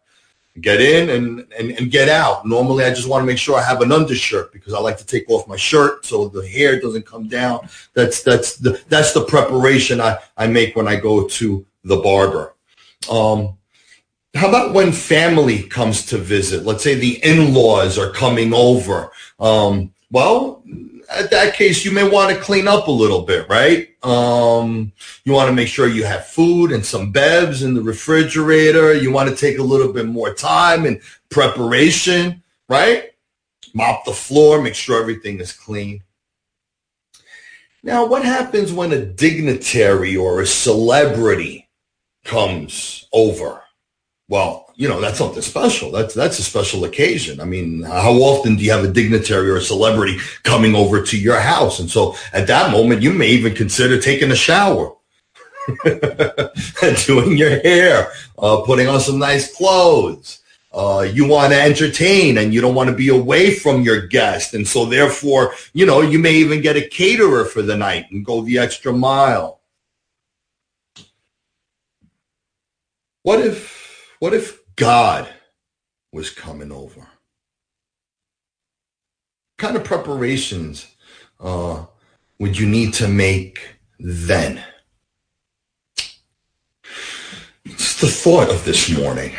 Get 0.61 0.81
in 0.81 1.09
and, 1.09 1.45
and, 1.57 1.71
and 1.71 1.91
get 1.91 2.09
out. 2.09 2.45
Normally, 2.45 2.85
I 2.85 2.89
just 2.89 3.07
want 3.07 3.21
to 3.21 3.25
make 3.25 3.37
sure 3.37 3.57
I 3.57 3.63
have 3.63 3.81
an 3.81 3.91
undershirt 3.91 4.51
because 4.51 4.73
I 4.73 4.79
like 4.79 4.97
to 4.97 5.05
take 5.05 5.29
off 5.29 5.47
my 5.47 5.55
shirt 5.55 6.05
so 6.05 6.27
the 6.27 6.47
hair 6.47 6.79
doesn't 6.79 7.05
come 7.05 7.27
down. 7.27 7.69
That's 7.93 8.23
that's 8.23 8.57
the 8.57 8.81
that's 8.89 9.13
the 9.13 9.25
preparation 9.25 10.01
I, 10.01 10.17
I 10.37 10.47
make 10.47 10.75
when 10.75 10.87
I 10.87 10.95
go 10.95 11.27
to 11.27 11.65
the 11.83 11.97
barber. 11.97 12.55
Um, 13.09 13.57
how 14.35 14.49
about 14.49 14.73
when 14.73 14.91
family 14.91 15.63
comes 15.63 16.05
to 16.07 16.17
visit? 16.17 16.65
Let's 16.65 16.83
say 16.83 16.95
the 16.95 17.23
in-laws 17.23 17.97
are 17.97 18.11
coming 18.11 18.53
over. 18.53 19.11
Um, 19.39 19.93
well, 20.11 20.63
at 21.09 21.31
that 21.31 21.55
case, 21.55 21.83
you 21.83 21.91
may 21.91 22.07
want 22.07 22.35
to 22.35 22.41
clean 22.41 22.67
up 22.67 22.87
a 22.87 22.91
little 22.91 23.21
bit, 23.21 23.47
right? 23.49 23.89
Um, 24.03 24.91
you 25.23 25.33
want 25.33 25.49
to 25.49 25.55
make 25.55 25.67
sure 25.67 25.87
you 25.87 26.05
have 26.05 26.27
food 26.27 26.71
and 26.71 26.85
some 26.85 27.11
bevs 27.11 27.63
in 27.63 27.73
the 27.73 27.81
refrigerator. 27.81 28.93
You 28.93 29.11
want 29.11 29.29
to 29.29 29.35
take 29.35 29.57
a 29.57 29.63
little 29.63 29.91
bit 29.91 30.05
more 30.05 30.33
time 30.33 30.85
in 30.85 31.01
preparation, 31.29 32.43
right? 32.67 33.11
Mop 33.73 34.05
the 34.05 34.13
floor, 34.13 34.61
make 34.61 34.75
sure 34.75 34.99
everything 34.99 35.39
is 35.39 35.51
clean. 35.51 36.03
Now, 37.81 38.05
what 38.05 38.25
happens 38.25 38.73
when 38.73 38.91
a 38.91 39.05
dignitary 39.05 40.17
or 40.17 40.41
a 40.41 40.45
celebrity 40.45 41.69
comes 42.25 43.07
over? 43.13 43.63
well, 44.29 44.68
you 44.79 44.87
know, 44.87 45.01
that's 45.01 45.17
something 45.17 45.41
special. 45.41 45.91
That's 45.91 46.13
that's 46.13 46.39
a 46.39 46.43
special 46.43 46.85
occasion. 46.85 47.41
I 47.41 47.43
mean, 47.43 47.83
how 47.83 48.13
often 48.13 48.55
do 48.55 48.63
you 48.63 48.71
have 48.71 48.85
a 48.85 48.91
dignitary 48.91 49.49
or 49.49 49.57
a 49.57 49.61
celebrity 49.61 50.19
coming 50.43 50.73
over 50.73 51.03
to 51.03 51.19
your 51.19 51.37
house? 51.37 51.81
And 51.81 51.91
so 51.91 52.15
at 52.31 52.47
that 52.47 52.71
moment, 52.71 53.01
you 53.01 53.11
may 53.11 53.27
even 53.27 53.53
consider 53.53 53.99
taking 53.99 54.31
a 54.31 54.37
shower, 54.37 54.95
doing 57.05 57.35
your 57.35 57.59
hair, 57.59 58.13
uh, 58.37 58.61
putting 58.61 58.87
on 58.87 59.01
some 59.01 59.19
nice 59.19 59.53
clothes. 59.53 60.39
Uh, 60.71 61.05
you 61.11 61.27
want 61.27 61.51
to 61.51 61.61
entertain 61.61 62.37
and 62.37 62.53
you 62.53 62.61
don't 62.61 62.75
want 62.75 62.89
to 62.89 62.95
be 62.95 63.09
away 63.09 63.53
from 63.53 63.81
your 63.81 64.07
guest. 64.07 64.53
And 64.53 64.65
so 64.65 64.85
therefore, 64.85 65.55
you 65.73 65.85
know, 65.85 65.99
you 65.99 66.19
may 66.19 66.35
even 66.35 66.61
get 66.61 66.77
a 66.77 66.87
caterer 66.87 67.43
for 67.43 67.61
the 67.61 67.75
night 67.75 68.05
and 68.11 68.23
go 68.23 68.43
the 68.43 68.59
extra 68.59 68.93
mile. 68.93 69.59
What 73.23 73.41
if, 73.41 74.15
what 74.19 74.33
if 74.33 74.58
God 74.79 75.27
was 76.13 76.29
coming 76.29 76.71
over? 76.71 77.01
What 77.01 77.09
kind 79.57 79.75
of 79.75 79.83
preparations 79.83 80.87
uh, 81.37 81.83
would 82.39 82.57
you 82.57 82.65
need 82.65 82.93
to 82.93 83.09
make 83.09 83.75
then? 83.99 84.63
It's 87.65 87.99
the 87.99 88.07
thought 88.07 88.49
of 88.49 88.63
this 88.63 88.89
morning. 88.89 89.33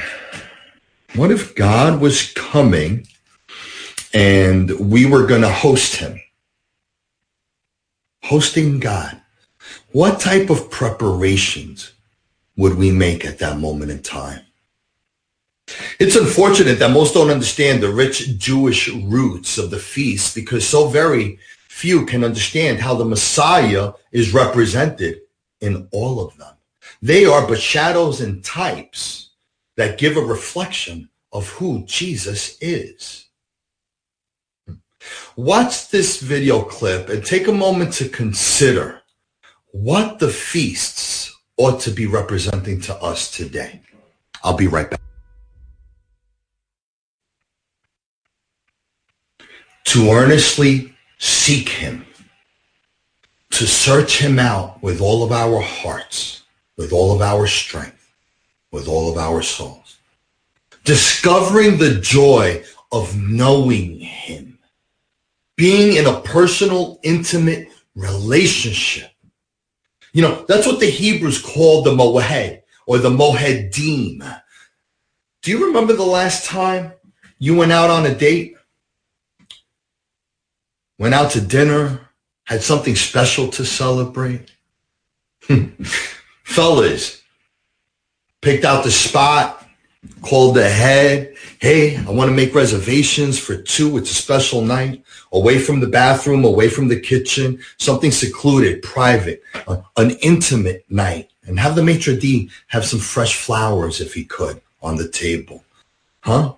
What 1.15 1.31
if 1.31 1.55
God 1.55 2.03
was 2.03 2.35
coming 2.35 3.07
and 4.13 4.71
we 4.79 5.07
were 5.07 5.27
going 5.27 5.41
to 5.41 5.49
host 5.49 5.97
him? 5.97 6.21
Hosting 8.25 8.79
God. 8.79 9.19
What 9.93 10.21
type 10.21 10.51
of 10.51 10.71
preparations 10.71 11.95
would 12.57 12.75
we 12.75 12.91
make 12.93 13.25
at 13.25 13.39
that 13.39 13.59
moment 13.59 13.91
in 13.91 14.03
time? 14.03 14.43
It's 15.99 16.17
unfortunate 16.17 16.79
that 16.79 16.91
most 16.91 17.15
don't 17.15 17.31
understand 17.31 17.83
the 17.83 17.93
rich 17.93 18.39
Jewish 18.39 18.89
roots 18.89 19.59
of 19.59 19.71
the 19.71 19.79
feast 19.79 20.35
because 20.35 20.67
so 20.67 20.89
very 20.89 21.39
few 21.69 22.05
can 22.07 22.25
understand 22.25 22.81
how 22.81 22.95
the 22.95 23.05
Messiah 23.05 23.93
is 24.13 24.35
represented 24.35 25.21
in 25.61 25.89
all 25.93 26.21
of 26.21 26.37
them. 26.37 26.55
They 27.03 27.25
are 27.25 27.47
but 27.47 27.61
shadows 27.61 28.21
and 28.21 28.45
types 28.45 29.31
that 29.77 29.99
give 29.99 30.17
a 30.17 30.21
reflection 30.21 31.09
of 31.33 31.49
who 31.49 31.85
Jesus 31.87 32.59
is. 32.61 33.27
Watch 35.37 35.89
this 35.89 36.21
video 36.21 36.63
clip 36.63 37.09
and 37.09 37.25
take 37.25 37.49
a 37.49 37.53
moment 37.53 37.95
to 37.95 38.09
consider 38.09 39.01
what 39.73 40.19
the 40.19 40.29
feasts 40.29 41.35
ought 41.57 41.81
to 41.81 41.91
be 41.91 42.07
representing 42.07 42.81
to 42.83 42.95
us 42.97 43.31
today. 43.31 43.81
I'll 44.43 44.57
be 44.57 44.67
right 44.67 44.91
back. 44.91 45.01
To 49.85 50.11
earnestly 50.11 50.95
seek 51.19 51.69
him, 51.69 52.07
to 53.51 53.67
search 53.67 54.19
him 54.19 54.39
out 54.39 54.83
with 54.83 55.01
all 55.01 55.25
of 55.25 55.33
our 55.33 55.61
hearts, 55.61 56.45
with 56.77 56.93
all 56.93 57.13
of 57.13 57.21
our 57.21 57.47
strength, 57.47 58.15
with 58.71 58.87
all 58.87 59.11
of 59.11 59.19
our 59.19 59.43
souls. 59.43 59.99
Discovering 60.85 61.79
the 61.79 62.01
joy 62.01 62.63
of 62.93 63.21
knowing 63.21 63.99
him, 63.99 64.59
being 65.57 65.97
in 65.97 66.07
a 66.07 66.21
personal, 66.21 67.01
intimate 67.03 67.69
relationship. 67.95 69.11
You 70.13 70.23
know, 70.23 70.45
that's 70.49 70.67
what 70.67 70.81
the 70.81 70.91
Hebrews 70.91 71.41
called 71.43 71.85
the 71.85 71.91
Moed 71.91 72.63
or 72.87 72.99
the 72.99 73.11
Moedim. 73.11 74.41
Do 75.43 75.51
you 75.51 75.67
remember 75.67 75.93
the 75.93 76.03
last 76.03 76.47
time 76.47 76.93
you 77.39 77.57
went 77.57 77.73
out 77.73 77.91
on 77.91 78.07
a 78.07 78.15
date? 78.15 78.57
Went 81.01 81.15
out 81.15 81.31
to 81.31 81.41
dinner, 81.41 81.99
had 82.45 82.63
something 82.63 82.95
special 82.95 83.49
to 83.49 83.65
celebrate. 83.65 84.53
Fellas, 86.45 87.23
picked 88.43 88.67
out 88.67 88.85
the 88.85 88.91
spot, 88.91 89.67
called 90.21 90.59
ahead. 90.59 91.35
Hey, 91.59 91.97
I 91.97 92.11
want 92.11 92.29
to 92.29 92.37
make 92.37 92.55
reservations 92.55 93.39
for 93.39 93.57
two. 93.57 93.97
It's 93.97 94.11
a 94.11 94.15
special 94.15 94.61
night. 94.61 95.03
Away 95.33 95.59
from 95.59 95.81
the 95.81 95.87
bathroom, 95.87 96.45
away 96.45 96.69
from 96.69 96.89
the 96.89 97.01
kitchen, 97.01 97.61
something 97.79 98.11
secluded, 98.11 98.83
private, 98.83 99.43
an 99.97 100.11
intimate 100.21 100.85
night. 100.91 101.31
And 101.47 101.59
have 101.59 101.77
the 101.77 101.83
maitre 101.83 102.15
d' 102.15 102.51
have 102.67 102.85
some 102.85 103.01
fresh 103.01 103.37
flowers 103.37 104.03
if 104.03 104.13
he 104.13 104.25
could 104.25 104.61
on 104.83 104.97
the 104.97 105.09
table. 105.09 105.65
Huh? 106.21 106.53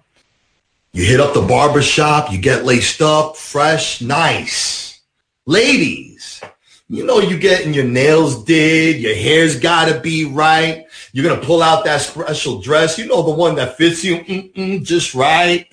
You 0.95 1.07
hit 1.07 1.21
up 1.21 1.33
the 1.33 1.41
barber 1.41 1.81
shop, 1.81 2.31
you 2.31 2.37
get 2.37 2.67
laced 2.67 3.01
up, 3.01 3.39
fresh, 3.39 4.03
nice. 4.03 5.01
Ladies, 5.47 6.43
you 6.87 7.07
know 7.07 7.19
you're 7.19 7.39
getting 7.39 7.73
your 7.73 7.87
nails 7.87 8.45
did, 8.45 9.01
your 9.01 9.15
hair's 9.15 9.59
gotta 9.59 9.99
be 10.01 10.27
right. 10.27 10.85
You're 11.13 11.27
gonna 11.27 11.41
pull 11.47 11.63
out 11.63 11.85
that 11.85 12.03
special 12.03 12.61
dress, 12.61 12.99
you 12.99 13.07
know 13.07 13.23
the 13.23 13.31
one 13.31 13.55
that 13.55 13.79
fits 13.79 14.05
you 14.05 14.19
Mm-mm, 14.19 14.85
just 14.85 15.15
right. 15.15 15.67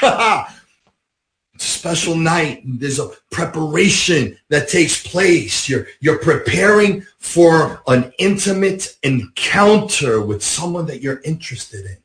special 1.58 2.14
night. 2.14 2.62
There's 2.64 3.00
a 3.00 3.10
preparation 3.32 4.38
that 4.50 4.68
takes 4.68 5.04
place. 5.04 5.68
You're, 5.68 5.88
you're 6.00 6.18
preparing 6.18 7.04
for 7.18 7.82
an 7.88 8.12
intimate 8.20 8.96
encounter 9.02 10.22
with 10.22 10.44
someone 10.44 10.86
that 10.86 11.02
you're 11.02 11.20
interested 11.22 11.86
in. 11.86 11.96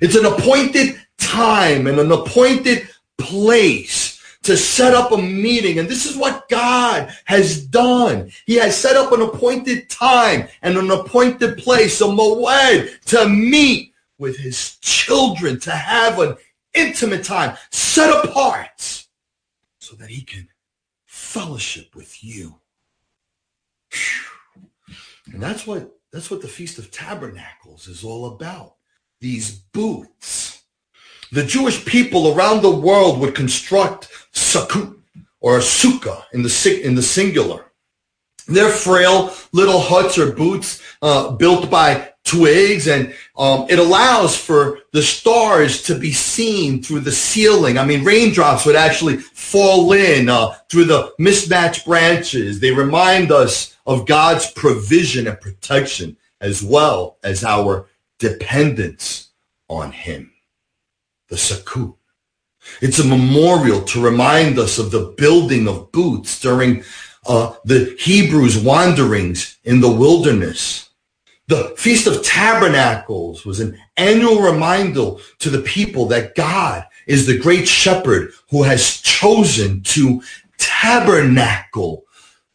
It's 0.00 0.16
an 0.16 0.24
appointed 0.24 1.00
time 1.24 1.86
and 1.86 1.98
an 1.98 2.12
appointed 2.12 2.88
place 3.18 4.20
to 4.42 4.56
set 4.56 4.94
up 4.94 5.10
a 5.10 5.16
meeting. 5.16 5.78
And 5.78 5.88
this 5.88 6.06
is 6.06 6.16
what 6.16 6.48
God 6.48 7.12
has 7.24 7.66
done. 7.66 8.30
He 8.46 8.56
has 8.56 8.76
set 8.76 8.96
up 8.96 9.12
an 9.12 9.22
appointed 9.22 9.88
time 9.88 10.48
and 10.62 10.76
an 10.76 10.90
appointed 10.90 11.58
place, 11.58 12.00
a 12.00 12.04
moed, 12.04 13.00
to 13.06 13.28
meet 13.28 13.92
with 14.18 14.36
his 14.36 14.76
children, 14.76 15.58
to 15.60 15.70
have 15.70 16.18
an 16.20 16.36
intimate 16.74 17.24
time 17.24 17.56
set 17.70 18.24
apart 18.24 19.06
so 19.78 19.96
that 19.96 20.10
he 20.10 20.22
can 20.22 20.48
fellowship 21.06 21.94
with 21.94 22.22
you. 22.22 22.56
And 25.32 25.42
that's 25.42 25.66
what 25.66 25.90
that's 26.12 26.30
what 26.30 26.42
the 26.42 26.48
Feast 26.48 26.78
of 26.78 26.92
Tabernacles 26.92 27.88
is 27.88 28.04
all 28.04 28.26
about. 28.26 28.76
These 29.20 29.50
booths 29.52 30.53
the 31.32 31.44
Jewish 31.44 31.84
people 31.84 32.34
around 32.34 32.62
the 32.62 32.70
world 32.70 33.20
would 33.20 33.34
construct 33.34 34.08
sukkot 34.32 34.96
or 35.40 35.56
a 35.56 35.60
sukkah 35.60 36.24
in 36.32 36.42
the, 36.42 36.80
in 36.82 36.94
the 36.94 37.02
singular. 37.02 37.66
They're 38.46 38.70
frail 38.70 39.32
little 39.52 39.80
huts 39.80 40.18
or 40.18 40.32
booths 40.32 40.82
uh, 41.00 41.30
built 41.32 41.70
by 41.70 42.10
twigs 42.24 42.88
and 42.88 43.14
um, 43.36 43.66
it 43.68 43.78
allows 43.78 44.36
for 44.36 44.80
the 44.92 45.02
stars 45.02 45.82
to 45.84 45.98
be 45.98 46.12
seen 46.12 46.82
through 46.82 47.00
the 47.00 47.12
ceiling. 47.12 47.78
I 47.78 47.84
mean, 47.84 48.04
raindrops 48.04 48.64
would 48.64 48.76
actually 48.76 49.18
fall 49.18 49.92
in 49.92 50.28
uh, 50.28 50.52
through 50.70 50.84
the 50.84 51.12
mismatched 51.18 51.84
branches. 51.84 52.60
They 52.60 52.72
remind 52.72 53.30
us 53.30 53.76
of 53.86 54.06
God's 54.06 54.50
provision 54.50 55.26
and 55.26 55.40
protection 55.40 56.16
as 56.40 56.62
well 56.62 57.18
as 57.22 57.44
our 57.44 57.86
dependence 58.18 59.30
on 59.68 59.92
him 59.92 60.33
the 61.34 61.54
Sukkot. 61.54 61.96
It's 62.80 63.00
a 63.00 63.04
memorial 63.04 63.82
to 63.82 64.00
remind 64.00 64.58
us 64.58 64.78
of 64.78 64.90
the 64.92 65.14
building 65.18 65.66
of 65.66 65.90
booths 65.90 66.40
during 66.40 66.84
uh, 67.26 67.54
the 67.64 67.96
Hebrews' 67.98 68.56
wanderings 68.56 69.58
in 69.64 69.80
the 69.80 69.90
wilderness. 69.90 70.90
The 71.48 71.74
Feast 71.76 72.06
of 72.06 72.22
Tabernacles 72.22 73.44
was 73.44 73.60
an 73.60 73.78
annual 73.96 74.40
reminder 74.40 75.16
to 75.40 75.50
the 75.50 75.60
people 75.60 76.06
that 76.06 76.36
God 76.36 76.86
is 77.06 77.26
the 77.26 77.38
great 77.38 77.68
shepherd 77.68 78.32
who 78.50 78.62
has 78.62 79.00
chosen 79.00 79.82
to 79.82 80.22
tabernacle, 80.56 82.04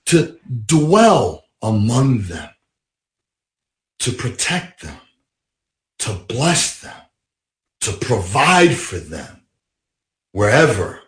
to 0.06 0.40
dwell 0.66 1.44
among 1.62 2.22
them, 2.24 2.50
to 4.00 4.12
protect 4.12 4.82
them, 4.82 4.98
to 6.00 6.14
bless 6.28 6.80
them 6.80 6.96
to 7.82 7.94
provide 7.94 8.74
for 8.76 8.98
them 8.98 9.42
wherever 10.32 11.02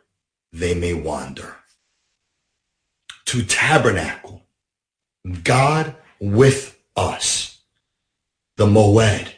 they 0.52 0.74
may 0.74 0.94
wander. 0.94 1.56
To 3.26 3.44
tabernacle, 3.44 4.44
God 5.44 5.96
with 6.20 6.78
us, 6.96 7.62
the 8.58 8.66
Moed. 8.66 9.32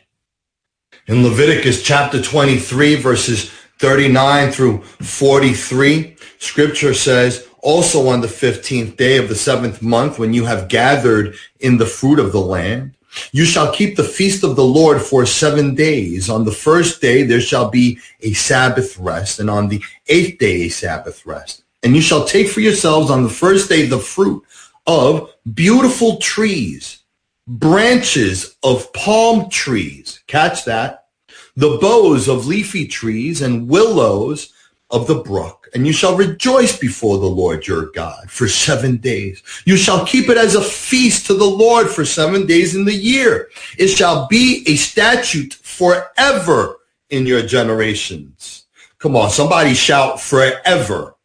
In 1.07 1.23
Leviticus 1.23 1.83
chapter 1.83 2.21
23, 2.21 2.95
verses 2.95 3.51
39 3.79 4.51
through 4.51 4.81
43, 4.83 6.15
scripture 6.39 6.93
says, 6.93 7.47
also 7.59 8.09
on 8.09 8.21
the 8.21 8.27
15th 8.27 8.97
day 8.97 9.17
of 9.17 9.29
the 9.29 9.35
seventh 9.35 9.81
month, 9.81 10.19
when 10.19 10.33
you 10.33 10.45
have 10.45 10.67
gathered 10.67 11.35
in 11.59 11.77
the 11.77 11.85
fruit 11.85 12.19
of 12.19 12.31
the 12.31 12.41
land, 12.41 12.95
you 13.31 13.45
shall 13.45 13.71
keep 13.73 13.95
the 13.95 14.03
feast 14.03 14.43
of 14.43 14.55
the 14.55 14.63
Lord 14.63 15.01
for 15.01 15.25
seven 15.25 15.75
days. 15.75 16.29
On 16.29 16.45
the 16.45 16.51
first 16.51 17.01
day 17.01 17.23
there 17.23 17.41
shall 17.41 17.69
be 17.69 17.99
a 18.21 18.33
Sabbath 18.33 18.97
rest, 18.97 19.39
and 19.39 19.49
on 19.49 19.67
the 19.67 19.83
eighth 20.07 20.39
day 20.39 20.63
a 20.63 20.69
Sabbath 20.69 21.25
rest. 21.25 21.63
And 21.83 21.95
you 21.95 22.01
shall 22.01 22.25
take 22.25 22.47
for 22.47 22.61
yourselves 22.61 23.11
on 23.11 23.23
the 23.23 23.29
first 23.29 23.69
day 23.69 23.85
the 23.85 23.99
fruit 23.99 24.43
of 24.87 25.33
beautiful 25.53 26.17
trees 26.17 27.03
branches 27.47 28.55
of 28.63 28.91
palm 28.93 29.49
trees. 29.49 30.21
Catch 30.27 30.65
that. 30.65 31.07
The 31.55 31.77
boughs 31.79 32.27
of 32.27 32.47
leafy 32.47 32.87
trees 32.87 33.41
and 33.41 33.67
willows 33.67 34.53
of 34.89 35.07
the 35.07 35.15
brook. 35.15 35.62
And 35.73 35.87
you 35.87 35.93
shall 35.93 36.15
rejoice 36.15 36.77
before 36.77 37.17
the 37.17 37.25
Lord 37.25 37.65
your 37.65 37.87
God 37.91 38.29
for 38.29 38.47
seven 38.47 38.97
days. 38.97 39.41
You 39.65 39.75
shall 39.75 40.05
keep 40.05 40.29
it 40.29 40.37
as 40.37 40.53
a 40.53 40.61
feast 40.61 41.25
to 41.27 41.33
the 41.33 41.45
Lord 41.45 41.89
for 41.89 42.05
seven 42.05 42.45
days 42.45 42.75
in 42.75 42.85
the 42.85 42.93
year. 42.93 43.49
It 43.77 43.87
shall 43.87 44.27
be 44.27 44.63
a 44.67 44.75
statute 44.75 45.53
forever 45.55 46.79
in 47.09 47.25
your 47.25 47.41
generations. 47.41 48.65
Come 48.99 49.15
on, 49.15 49.31
somebody 49.31 49.73
shout 49.73 50.21
forever. 50.21 51.15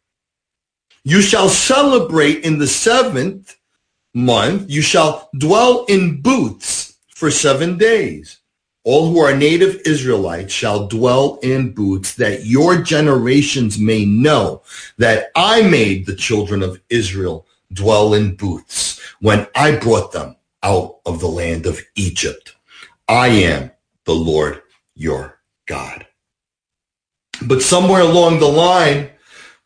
You 1.03 1.21
shall 1.21 1.49
celebrate 1.49 2.43
in 2.43 2.57
the 2.57 2.67
seventh 2.67 3.55
month. 4.13 4.69
You 4.69 4.81
shall 4.81 5.29
dwell 5.37 5.85
in 5.85 6.21
booths 6.21 6.97
for 7.07 7.31
seven 7.31 7.77
days. 7.77 8.38
All 8.91 9.11
who 9.11 9.19
are 9.19 9.35
native 9.35 9.83
Israelites 9.85 10.51
shall 10.51 10.87
dwell 10.87 11.37
in 11.43 11.73
booths 11.73 12.15
that 12.15 12.47
your 12.47 12.81
generations 12.81 13.77
may 13.77 14.03
know 14.03 14.63
that 14.97 15.29
I 15.35 15.61
made 15.61 16.07
the 16.07 16.15
children 16.15 16.63
of 16.63 16.81
Israel 16.89 17.45
dwell 17.71 18.15
in 18.15 18.35
booths 18.35 18.99
when 19.21 19.45
I 19.53 19.75
brought 19.75 20.11
them 20.11 20.37
out 20.63 21.01
of 21.05 21.19
the 21.19 21.27
land 21.27 21.67
of 21.67 21.79
Egypt. 21.93 22.55
I 23.07 23.27
am 23.27 23.69
the 24.05 24.15
Lord 24.15 24.63
your 24.95 25.39
God. 25.67 26.07
But 27.43 27.61
somewhere 27.61 28.01
along 28.01 28.39
the 28.39 28.47
line 28.47 29.11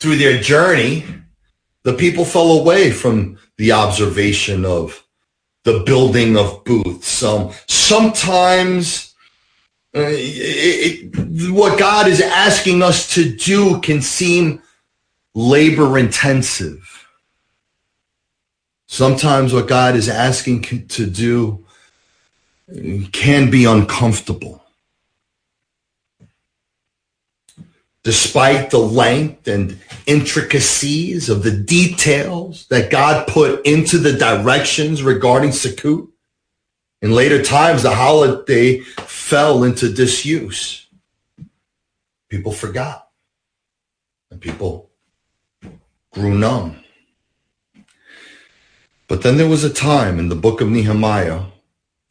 through 0.01 0.17
their 0.17 0.41
journey, 0.41 1.05
the 1.83 1.93
people 1.93 2.25
fell 2.25 2.59
away 2.59 2.91
from 2.91 3.37
the 3.55 3.71
observation 3.71 4.65
of 4.65 5.01
the 5.63 5.81
building 5.85 6.35
of 6.35 6.65
booths. 6.65 7.23
Um, 7.23 7.53
sometimes 7.67 9.12
uh, 9.95 10.07
it, 10.09 11.11
it, 11.15 11.51
what 11.51 11.77
God 11.77 12.07
is 12.07 12.21
asking 12.21 12.81
us 12.81 13.13
to 13.15 13.29
do 13.29 13.79
can 13.81 14.01
seem 14.01 14.61
labor 15.35 15.97
intensive. 15.97 17.07
Sometimes 18.87 19.53
what 19.53 19.67
God 19.67 19.95
is 19.95 20.09
asking 20.09 20.61
to 20.87 21.05
do 21.05 21.65
can 23.11 23.49
be 23.51 23.65
uncomfortable. 23.65 24.63
despite 28.03 28.69
the 28.69 28.79
length 28.79 29.47
and 29.47 29.79
intricacies 30.05 31.29
of 31.29 31.43
the 31.43 31.51
details 31.51 32.67
that 32.67 32.91
God 32.91 33.27
put 33.27 33.65
into 33.65 33.97
the 33.97 34.13
directions 34.13 35.01
regarding 35.01 35.51
Sukkot. 35.51 36.09
In 37.03 37.11
later 37.11 37.43
times, 37.43 37.83
the 37.83 37.93
holiday 37.93 38.79
fell 38.79 39.65
into 39.65 39.91
disuse. 39.91 40.87
People 42.29 42.53
forgot 42.53 43.09
and 44.31 44.39
people 44.39 44.89
grew 46.11 46.33
numb. 46.33 46.81
But 49.09 49.21
then 49.21 49.35
there 49.35 49.49
was 49.49 49.65
a 49.65 49.73
time 49.73 50.17
in 50.17 50.29
the 50.29 50.35
book 50.35 50.61
of 50.61 50.69
Nehemiah, 50.69 51.41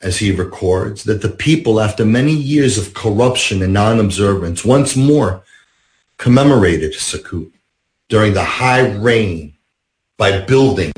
as 0.02 0.18
he 0.18 0.30
records, 0.30 1.04
that 1.04 1.22
the 1.22 1.30
people, 1.30 1.80
after 1.80 2.04
many 2.04 2.34
years 2.34 2.76
of 2.76 2.92
corruption 2.92 3.62
and 3.62 3.72
non-observance, 3.72 4.62
once 4.62 4.94
more 4.94 5.42
commemorated 6.18 6.92
Sukkot 6.92 7.50
during 8.10 8.34
the 8.34 8.44
high 8.44 8.86
rain 8.90 9.54
by 10.18 10.42
building 10.42 10.92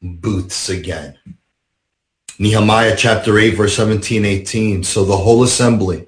booths 0.00 0.68
again. 0.68 1.18
Nehemiah 2.40 2.96
chapter 2.96 3.38
8, 3.38 3.50
verse 3.50 3.76
17, 3.76 4.24
18. 4.24 4.82
So 4.82 5.04
the 5.04 5.18
whole 5.18 5.42
assembly 5.42 6.06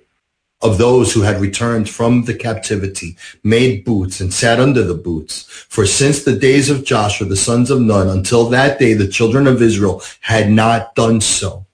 of 0.63 0.79
those 0.79 1.13
who 1.13 1.21
had 1.21 1.43
returned 1.43 1.91
from 1.91 2.25
the 2.25 2.33
captivity 2.33 3.19
made 3.45 3.85
booths 3.85 4.19
and 4.19 4.33
sat 4.33 4.59
under 4.59 4.83
the 4.83 4.95
booths. 4.95 5.43
For 5.69 5.85
since 5.85 6.25
the 6.25 6.35
days 6.35 6.71
of 6.71 6.87
Joshua, 6.87 7.27
the 7.27 7.37
sons 7.37 7.71
of 7.71 7.83
Nun, 7.83 8.09
until 8.09 8.49
that 8.49 8.79
day, 8.79 8.95
the 8.95 9.09
children 9.09 9.47
of 9.47 9.61
Israel 9.61 10.03
had 10.23 10.51
not 10.51 10.95
done 10.95 11.21
so. 11.21 11.67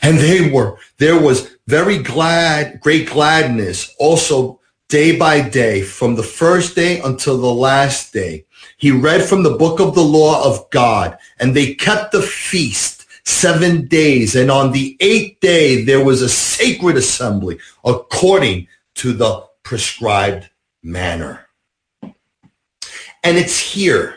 And 0.00 0.16
they 0.16 0.50
were, 0.50 0.78
there 0.96 1.20
was 1.20 1.54
very 1.66 1.98
glad, 1.98 2.80
great 2.80 3.06
gladness 3.06 3.94
also 3.98 4.60
day 4.88 5.14
by 5.18 5.46
day, 5.46 5.82
from 5.82 6.14
the 6.14 6.22
first 6.22 6.74
day 6.74 7.00
until 7.00 7.36
the 7.36 7.52
last 7.52 8.14
day. 8.14 8.46
He 8.78 8.92
read 8.92 9.22
from 9.22 9.42
the 9.42 9.58
book 9.58 9.78
of 9.78 9.94
the 9.94 10.00
law 10.00 10.42
of 10.42 10.70
God, 10.70 11.18
and 11.38 11.54
they 11.54 11.74
kept 11.74 12.12
the 12.12 12.22
feast 12.22 12.99
seven 13.30 13.86
days. 13.86 14.36
And 14.36 14.50
on 14.50 14.72
the 14.72 14.96
eighth 15.00 15.40
day, 15.40 15.84
there 15.84 16.04
was 16.04 16.22
a 16.22 16.28
sacred 16.28 16.96
assembly 16.96 17.58
according 17.84 18.68
to 18.96 19.12
the 19.12 19.46
prescribed 19.62 20.50
manner. 20.82 21.46
And 23.22 23.36
it's 23.36 23.58
here 23.58 24.16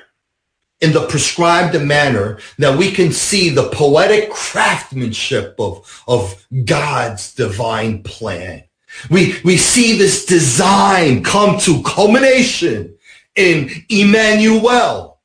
in 0.82 0.92
the 0.92 1.08
prescribed 1.08 1.80
manner 1.82 2.40
that 2.58 2.78
we 2.78 2.92
can 2.92 3.12
see 3.12 3.50
the 3.50 3.70
poetic 3.70 4.30
craftsmanship 4.32 5.56
of, 5.58 6.04
of 6.08 6.46
God's 6.66 7.34
divine 7.34 8.04
plan. 8.04 8.64
We, 9.10 9.36
we 9.44 9.58
see 9.58 9.98
this 9.98 10.26
design 10.26 11.24
come 11.24 11.58
to 11.60 11.82
culmination 11.84 12.98
in 13.36 13.70
Emmanuel, 13.90 15.22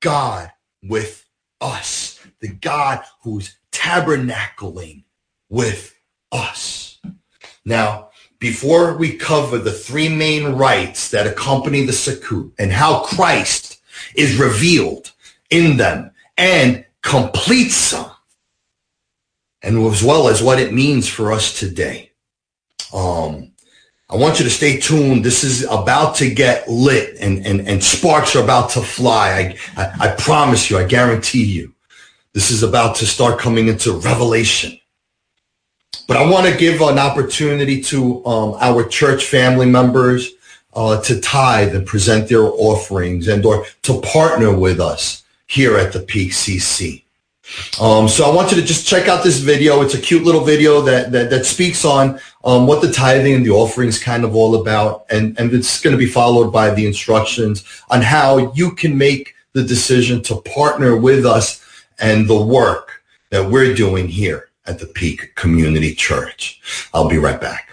God 0.00 0.50
with 0.82 1.24
us, 1.60 2.09
the 2.40 2.48
God 2.48 3.02
who's 3.22 3.56
tabernacling 3.72 5.04
with 5.48 5.94
us. 6.32 6.98
Now, 7.64 8.10
before 8.38 8.96
we 8.96 9.16
cover 9.16 9.58
the 9.58 9.72
three 9.72 10.08
main 10.08 10.54
rites 10.54 11.10
that 11.10 11.26
accompany 11.26 11.84
the 11.84 11.92
Sukkot 11.92 12.52
and 12.58 12.72
how 12.72 13.00
Christ 13.00 13.80
is 14.16 14.38
revealed 14.38 15.12
in 15.50 15.76
them 15.76 16.12
and 16.38 16.86
completes 17.02 17.90
them, 17.90 18.06
and 19.62 19.78
as 19.86 20.02
well 20.02 20.28
as 20.28 20.42
what 20.42 20.58
it 20.58 20.72
means 20.72 21.06
for 21.06 21.32
us 21.32 21.58
today. 21.58 22.12
Um, 22.94 23.52
I 24.08 24.16
want 24.16 24.38
you 24.38 24.44
to 24.44 24.50
stay 24.50 24.80
tuned. 24.80 25.24
This 25.24 25.44
is 25.44 25.64
about 25.64 26.16
to 26.16 26.30
get 26.30 26.68
lit 26.68 27.16
and, 27.20 27.46
and, 27.46 27.68
and 27.68 27.84
sparks 27.84 28.34
are 28.34 28.42
about 28.42 28.70
to 28.70 28.80
fly. 28.80 29.56
I, 29.76 29.82
I, 29.82 30.08
I 30.08 30.14
promise 30.16 30.70
you, 30.70 30.78
I 30.78 30.84
guarantee 30.84 31.44
you, 31.44 31.74
this 32.32 32.50
is 32.50 32.62
about 32.62 32.96
to 32.96 33.06
start 33.06 33.38
coming 33.38 33.68
into 33.68 33.92
revelation. 33.92 34.78
But 36.06 36.16
I 36.16 36.28
want 36.28 36.46
to 36.46 36.56
give 36.56 36.80
an 36.80 36.98
opportunity 36.98 37.82
to 37.84 38.24
um, 38.26 38.56
our 38.60 38.84
church 38.84 39.26
family 39.26 39.66
members 39.66 40.30
uh, 40.74 41.00
to 41.02 41.20
tithe 41.20 41.74
and 41.74 41.86
present 41.86 42.28
their 42.28 42.44
offerings 42.44 43.28
and 43.28 43.44
or 43.44 43.66
to 43.82 44.00
partner 44.00 44.56
with 44.56 44.80
us 44.80 45.24
here 45.46 45.76
at 45.76 45.92
the 45.92 46.00
PCC. 46.00 47.02
Um, 47.80 48.08
so 48.08 48.30
I 48.30 48.34
want 48.34 48.52
you 48.52 48.60
to 48.60 48.66
just 48.66 48.86
check 48.86 49.08
out 49.08 49.24
this 49.24 49.38
video. 49.38 49.82
It's 49.82 49.94
a 49.94 50.00
cute 50.00 50.22
little 50.22 50.44
video 50.44 50.80
that 50.82 51.10
that, 51.10 51.30
that 51.30 51.44
speaks 51.44 51.84
on 51.84 52.20
um, 52.44 52.68
what 52.68 52.80
the 52.80 52.92
tithing 52.92 53.34
and 53.34 53.44
the 53.44 53.50
offering 53.50 53.88
is 53.88 54.02
kind 54.02 54.24
of 54.24 54.36
all 54.36 54.60
about, 54.60 55.06
and 55.10 55.38
and 55.38 55.52
it's 55.52 55.80
going 55.80 55.92
to 55.92 55.98
be 55.98 56.06
followed 56.06 56.52
by 56.52 56.72
the 56.72 56.86
instructions 56.86 57.64
on 57.90 58.02
how 58.02 58.52
you 58.54 58.72
can 58.72 58.96
make 58.96 59.34
the 59.52 59.64
decision 59.64 60.22
to 60.22 60.40
partner 60.42 60.96
with 60.96 61.26
us 61.26 61.64
and 62.00 62.28
the 62.28 62.40
work 62.40 63.02
that 63.30 63.50
we're 63.50 63.74
doing 63.74 64.08
here 64.08 64.48
at 64.66 64.78
the 64.78 64.86
Peak 64.86 65.34
Community 65.34 65.94
Church. 65.94 66.60
I'll 66.92 67.08
be 67.08 67.18
right 67.18 67.40
back. 67.40 67.68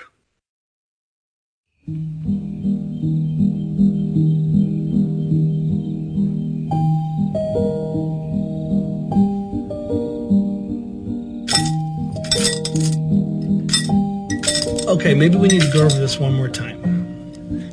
Okay, 14.89 15.13
maybe 15.13 15.37
we 15.37 15.47
need 15.47 15.61
to 15.61 15.71
go 15.71 15.85
over 15.85 15.99
this 15.99 16.19
one 16.19 16.33
more 16.33 16.49
time. 16.49 16.81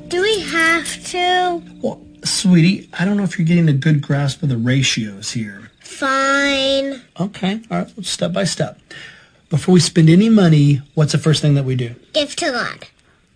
Do 0.09 0.23
we 0.23 0.41
have 0.41 1.05
to? 1.07 1.63
Well, 1.81 2.01
sweetie, 2.25 2.89
I 2.99 3.05
don't 3.05 3.17
know 3.17 3.25
if 3.25 3.39
you're 3.39 3.47
getting 3.47 3.69
a 3.69 3.73
good 3.73 4.01
grasp 4.01 4.43
of 4.43 4.49
the 4.49 4.57
ratios 4.57 5.33
here. 5.33 5.64
Fine. 5.95 7.03
Okay, 7.21 7.61
all 7.71 7.79
right, 7.79 8.05
step 8.05 8.33
by 8.33 8.45
step. 8.45 8.81
Before 9.49 9.73
we 9.73 9.81
spend 9.81 10.11
any 10.11 10.29
money, 10.29 10.83
what's 10.95 11.13
the 11.13 11.19
first 11.19 11.41
thing 11.41 11.55
that 11.55 11.65
we 11.65 11.77
do? 11.77 11.95
Give 12.13 12.35
to 12.37 12.51
God. 12.51 12.87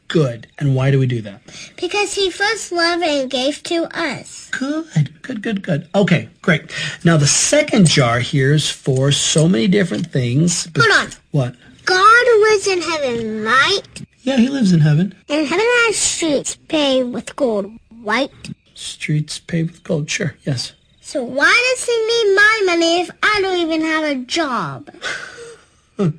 Good. 0.09 0.49
And 0.59 0.75
why 0.75 0.90
do 0.90 0.99
we 0.99 1.07
do 1.07 1.21
that? 1.23 1.42
Because 1.77 2.14
he 2.14 2.31
first 2.31 2.73
loved 2.73 3.05
and 3.05 3.31
gave 3.31 3.62
to 3.64 3.85
us. 3.97 4.51
Good, 4.51 5.23
good, 5.23 5.42
good, 5.42 5.62
good. 5.62 5.88
Okay, 5.94 6.31
great. 6.42 6.73
Now 7.05 7.16
the 7.16 7.27
second 7.27 7.87
jar 7.87 8.18
here 8.18 8.55
is 8.55 8.68
for 8.71 9.12
so 9.12 9.49
many 9.49 9.68
different 9.68 10.11
things. 10.11 10.66
Hold 10.77 10.90
on. 10.99 11.12
What? 11.31 11.55
God 11.85 12.27
lives 12.40 12.66
in 12.66 12.81
heaven, 12.81 13.44
right? 13.44 13.83
Yeah, 14.23 14.38
he 14.38 14.49
lives 14.49 14.73
in 14.73 14.81
heaven. 14.81 15.14
And 15.29 15.47
heaven 15.47 15.64
has 15.87 15.97
streets 15.97 16.57
paved 16.57 17.12
with 17.12 17.37
gold, 17.37 17.71
right? 18.03 18.31
Streets 18.75 19.38
paved 19.38 19.73
with 19.73 19.85
gold, 19.85 20.11
sure, 20.11 20.35
yes. 20.44 20.73
So 21.09 21.25
why 21.25 21.73
does 21.75 21.87
he 21.87 21.97
need 22.07 22.35
my 22.35 22.62
money 22.66 23.01
if 23.01 23.11
I 23.23 23.40
don't 23.40 23.61
even 23.61 23.81
have 23.81 24.05
a 24.05 24.14
job? 24.16 24.90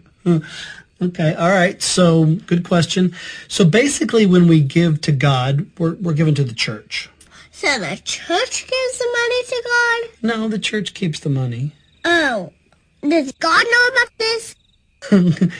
Okay, 1.01 1.33
all 1.35 1.49
right. 1.49 1.81
So, 1.81 2.25
good 2.25 2.65
question. 2.65 3.15
So, 3.47 3.63
basically, 3.63 4.25
when 4.25 4.49
we 4.49 4.59
give 4.59 4.99
to 5.01 5.13
God, 5.13 5.65
we're, 5.77 5.95
we're 5.95 6.13
giving 6.13 6.35
to 6.35 6.43
the 6.43 6.53
church. 6.53 7.09
So 7.51 7.79
the 7.79 7.95
church 8.03 8.67
gives 8.67 8.99
the 8.99 9.07
money 9.13 9.43
to 9.43 9.63
God? 9.63 10.09
No, 10.23 10.47
the 10.49 10.59
church 10.59 10.93
keeps 10.93 11.21
the 11.21 11.29
money. 11.29 11.71
Oh. 12.03 12.51
Does 13.01 13.31
God 13.31 13.65
know 13.71 13.87
about 13.93 14.17
this? 14.17 14.55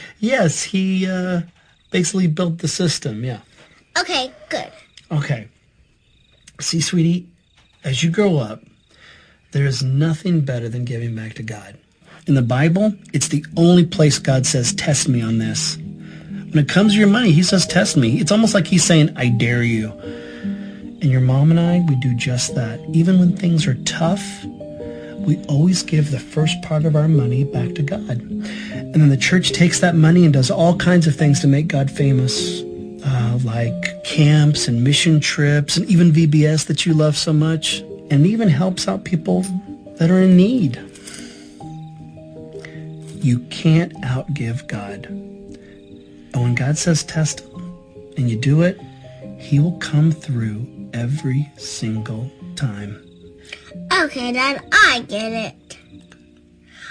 yes, 0.20 0.64
he 0.64 1.10
uh, 1.10 1.44
basically 1.90 2.28
built 2.28 2.58
the 2.58 2.68
system. 2.68 3.24
Yeah. 3.24 3.40
Okay, 3.98 4.34
good. 4.50 4.72
Okay. 5.10 5.48
See, 6.60 6.82
sweetie, 6.82 7.30
as 7.86 8.04
you 8.04 8.12
grow 8.12 8.36
up, 8.40 8.62
there 9.52 9.66
is 9.66 9.82
nothing 9.82 10.42
better 10.42 10.70
than 10.70 10.86
giving 10.86 11.16
back 11.16 11.34
to 11.36 11.44
God. 11.44 11.76
In 12.28 12.36
the 12.36 12.42
Bible, 12.42 12.94
it's 13.14 13.30
the 13.30 13.44
only 13.58 13.86
place 13.86 14.20
God 14.20 14.46
says, 14.46 14.74
test 14.74 15.08
me 15.08 15.22
on 15.22 15.40
this. 15.40 15.78
When 15.78 16.60
it 16.60 16.70
comes 16.70 16.94
to 16.94 17.00
your 17.00 17.08
money, 17.08 17.32
he 17.32 17.42
says, 17.42 17.66
test 17.66 17.98
me. 17.98 18.20
It's 18.20 18.32
almost 18.32 18.54
like 18.54 18.68
he's 18.68 18.84
saying, 18.84 19.16
I 19.16 19.30
dare 19.30 19.64
you. 19.64 19.90
And 19.92 21.06
your 21.06 21.22
mom 21.22 21.50
and 21.50 21.60
I, 21.60 21.84
we 21.88 21.96
do 21.96 22.16
just 22.16 22.54
that. 22.56 22.80
Even 22.94 23.20
when 23.20 23.36
things 23.36 23.66
are 23.66 23.76
tough, 23.86 24.44
we 24.46 25.38
always 25.46 25.82
give 25.82 26.12
the 26.12 26.20
first 26.20 26.62
part 26.62 26.86
of 26.86 26.96
our 26.96 27.08
money 27.08 27.44
back 27.44 27.74
to 27.76 27.82
God. 27.82 28.10
And 28.10 28.94
then 28.94 29.10
the 29.10 29.18
church 29.18 29.52
takes 29.52 29.80
that 29.80 29.96
money 29.96 30.26
and 30.26 30.34
does 30.34 30.52
all 30.52 30.76
kinds 30.76 31.08
of 31.08 31.16
things 31.16 31.40
to 31.42 31.48
make 31.48 31.68
God 31.68 31.90
famous, 31.90 32.62
uh, 33.06 33.40
like 33.44 34.04
camps 34.04 34.68
and 34.68 34.84
mission 34.84 35.20
trips 35.20 35.78
and 35.78 35.90
even 35.90 36.12
VBS 36.12 36.68
that 36.68 36.86
you 36.86 36.94
love 36.94 37.16
so 37.18 37.34
much, 37.34 37.82
and 38.10 38.26
even 38.26 38.50
helps 38.50 38.88
out 38.88 39.04
people 39.04 39.42
that 39.98 40.10
are 40.10 40.22
in 40.22 40.36
need. 40.36 40.78
You 43.24 43.40
can't 43.50 43.94
outgive 44.02 44.68
God. 44.68 45.06
And 45.06 46.34
when 46.34 46.56
God 46.56 46.78
says 46.78 47.04
test 47.04 47.42
him 47.42 48.14
and 48.18 48.30
you 48.30 48.38
do 48.38 48.62
it, 48.62 48.80
he 49.38 49.60
will 49.60 49.78
come 49.78 50.12
through 50.12 50.68
every 50.94 51.52
single 51.58 52.32
time. 52.56 53.04
Okay, 53.94 54.32
Dad, 54.32 54.64
I 54.72 55.04
get 55.08 55.32
it. 55.32 55.78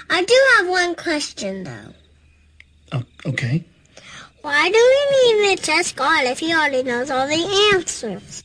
I 0.09 0.23
do 0.23 0.35
have 0.57 0.67
one 0.67 0.95
question, 0.95 1.63
though. 1.63 1.93
Oh, 2.91 3.03
okay. 3.25 3.63
Why 4.41 4.69
do 4.69 4.77
we 4.77 5.47
need 5.47 5.57
to 5.57 5.63
test 5.63 5.95
God 5.95 6.25
if 6.25 6.39
he 6.39 6.53
already 6.53 6.83
knows 6.83 7.11
all 7.11 7.27
the 7.27 7.71
answers? 7.73 8.43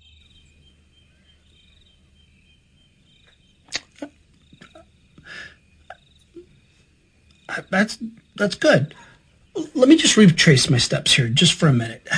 Uh, 7.49 7.63
that's 7.71 7.99
that's 8.37 8.55
good. 8.55 8.95
Let 9.75 9.89
me 9.89 9.97
just 9.97 10.17
retrace 10.17 10.69
my 10.69 10.79
steps 10.79 11.15
here 11.15 11.29
just 11.29 11.53
for 11.53 11.69
a 11.69 11.73
minute. 11.73 12.09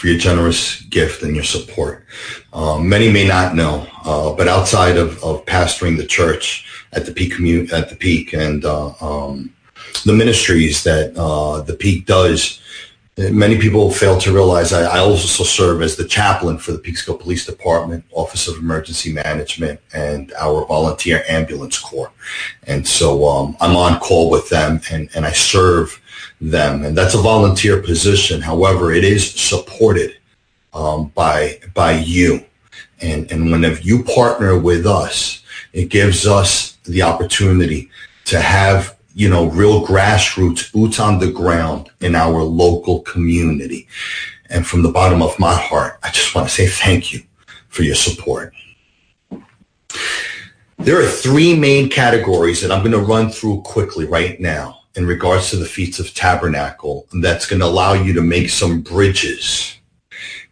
For 0.00 0.06
your 0.06 0.16
generous 0.16 0.80
gift 0.84 1.22
and 1.22 1.34
your 1.34 1.44
support. 1.44 2.06
Uh, 2.54 2.78
many 2.78 3.12
may 3.12 3.28
not 3.28 3.54
know, 3.54 3.86
uh, 4.06 4.32
but 4.32 4.48
outside 4.48 4.96
of, 4.96 5.22
of 5.22 5.44
pastoring 5.44 5.98
the 5.98 6.06
church 6.06 6.66
at 6.94 7.04
the 7.04 7.12
Peak 7.12 7.34
community, 7.34 7.70
at 7.74 7.90
the 7.90 7.96
Peak 7.96 8.32
and 8.32 8.64
uh, 8.64 8.94
um, 9.02 9.52
the 10.06 10.14
ministries 10.14 10.82
that 10.84 11.14
uh, 11.18 11.60
the 11.60 11.74
Peak 11.74 12.06
does, 12.06 12.62
many 13.28 13.58
people 13.58 13.90
fail 13.90 14.18
to 14.18 14.32
realize 14.32 14.72
I, 14.72 14.96
I, 14.96 14.98
also 15.00 15.44
serve 15.44 15.82
as 15.82 15.96
the 15.96 16.06
chaplain 16.06 16.58
for 16.58 16.72
the 16.72 16.78
Peekskill 16.78 17.20
Police 17.20 17.44
Department, 17.44 18.04
Office 18.12 18.48
of 18.48 18.56
Emergency 18.56 19.12
Management, 19.12 19.80
and 19.92 20.32
our 20.38 20.64
volunteer 20.66 21.22
ambulance 21.28 21.78
corps. 21.78 22.12
And 22.66 22.86
so 22.86 23.26
um, 23.26 23.56
I'm 23.60 23.76
on 23.76 23.98
call 24.00 24.30
with 24.30 24.48
them 24.48 24.80
and, 24.90 25.10
and 25.14 25.26
I 25.26 25.32
serve 25.32 26.00
them. 26.40 26.84
And 26.84 26.96
that's 26.96 27.14
a 27.14 27.20
volunteer 27.20 27.82
position. 27.82 28.40
However, 28.40 28.92
it 28.92 29.04
is 29.04 29.30
supported 29.30 30.16
um, 30.72 31.08
by 31.14 31.60
by 31.74 31.92
you. 31.92 32.44
And, 33.02 33.30
and 33.32 33.50
whenever 33.50 33.80
you 33.80 34.04
partner 34.04 34.58
with 34.58 34.86
us, 34.86 35.42
it 35.72 35.88
gives 35.88 36.26
us 36.26 36.78
the 36.84 37.02
opportunity 37.02 37.90
to 38.26 38.40
have, 38.40 38.96
you 39.14 39.28
know, 39.28 39.46
real 39.50 39.84
grassroots 39.84 40.72
boots 40.72 41.00
on 41.00 41.18
the 41.18 41.30
ground 41.30 41.90
in 42.00 42.14
our 42.14 42.42
local 42.42 43.00
community. 43.00 43.88
And 44.48 44.66
from 44.66 44.82
the 44.82 44.90
bottom 44.90 45.22
of 45.22 45.38
my 45.38 45.54
heart, 45.54 45.98
I 46.02 46.10
just 46.10 46.34
want 46.34 46.48
to 46.48 46.54
say 46.54 46.66
thank 46.66 47.12
you 47.12 47.22
for 47.68 47.82
your 47.82 47.94
support. 47.94 48.52
There 50.78 51.00
are 51.00 51.06
three 51.06 51.54
main 51.56 51.90
categories 51.90 52.62
that 52.62 52.72
I'm 52.72 52.80
going 52.80 52.92
to 52.92 52.98
run 52.98 53.30
through 53.30 53.62
quickly 53.62 54.06
right 54.06 54.40
now 54.40 54.80
in 54.94 55.06
regards 55.06 55.50
to 55.50 55.56
the 55.56 55.66
Feast 55.66 56.00
of 56.00 56.14
Tabernacle 56.14 57.06
that's 57.20 57.46
going 57.46 57.60
to 57.60 57.66
allow 57.66 57.92
you 57.92 58.12
to 58.14 58.22
make 58.22 58.48
some 58.48 58.80
bridges. 58.80 59.76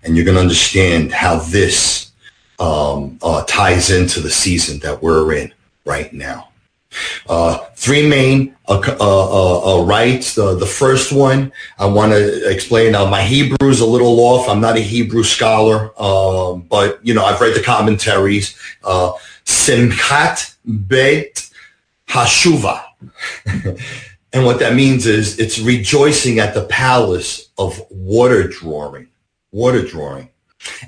And 0.03 0.15
you're 0.15 0.25
going 0.25 0.37
to 0.37 0.43
understand 0.43 1.13
how 1.13 1.39
this 1.39 2.13
um, 2.59 3.19
uh, 3.23 3.45
ties 3.45 3.91
into 3.91 4.21
the 4.21 4.31
season 4.31 4.79
that 4.81 5.03
we're 5.03 5.33
in 5.33 5.53
right 5.85 6.13
now. 6.13 6.48
Uh, 7.29 7.59
three 7.77 8.09
main 8.09 8.57
uh, 8.67 8.81
uh, 8.87 8.97
uh, 9.01 9.81
uh 9.81 9.85
rites. 9.85 10.35
the 10.35 10.67
first 10.67 11.13
one, 11.13 11.53
I 11.79 11.87
want 11.87 12.13
to 12.13 12.51
explain. 12.51 12.93
Now, 12.93 13.07
my 13.07 13.23
Hebrew 13.23 13.69
is 13.69 13.81
a 13.81 13.87
little 13.87 14.19
off. 14.21 14.49
I'm 14.49 14.61
not 14.61 14.77
a 14.77 14.81
Hebrew 14.81 15.23
scholar, 15.23 15.93
um, 16.01 16.63
but 16.63 17.05
you 17.05 17.15
know 17.15 17.25
I've 17.25 17.41
read 17.41 17.55
the 17.55 17.63
commentaries. 17.63 18.57
Simchat 19.45 20.57
Beit 20.89 21.51
Hashuva. 22.09 22.85
And 24.33 24.45
what 24.45 24.59
that 24.59 24.75
means 24.75 25.07
is 25.07 25.39
it's 25.39 25.59
rejoicing 25.59 26.39
at 26.39 26.53
the 26.53 26.65
palace 26.67 27.49
of 27.57 27.81
water 27.91 28.47
drawing, 28.47 29.09
water 29.53 29.83
drawing. 29.83 30.29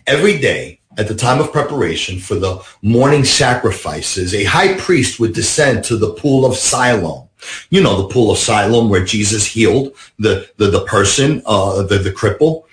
Every 0.07 0.39
day 0.39 0.80
at 1.01 1.09
the 1.09 1.15
time 1.15 1.41
of 1.41 1.51
preparation 1.51 2.19
for 2.19 2.35
the 2.35 2.63
morning 2.83 3.25
sacrifices, 3.25 4.35
a 4.35 4.45
high 4.45 4.75
priest 4.75 5.19
would 5.19 5.33
descend 5.33 5.83
to 5.85 5.97
the 5.97 6.13
pool 6.13 6.45
of 6.45 6.57
Siloam. 6.57 7.27
You 7.71 7.83
know, 7.83 8.03
the 8.03 8.13
pool 8.13 8.31
of 8.31 8.37
Siloam 8.37 8.91
where 8.91 9.03
Jesus 9.03 9.47
healed 9.47 9.97
the, 10.19 10.51
the, 10.59 10.67
the 10.67 10.85
person, 10.85 11.43
uh, 11.47 11.83
the, 11.85 11.97
the 11.97 12.13
cripple 12.13 12.65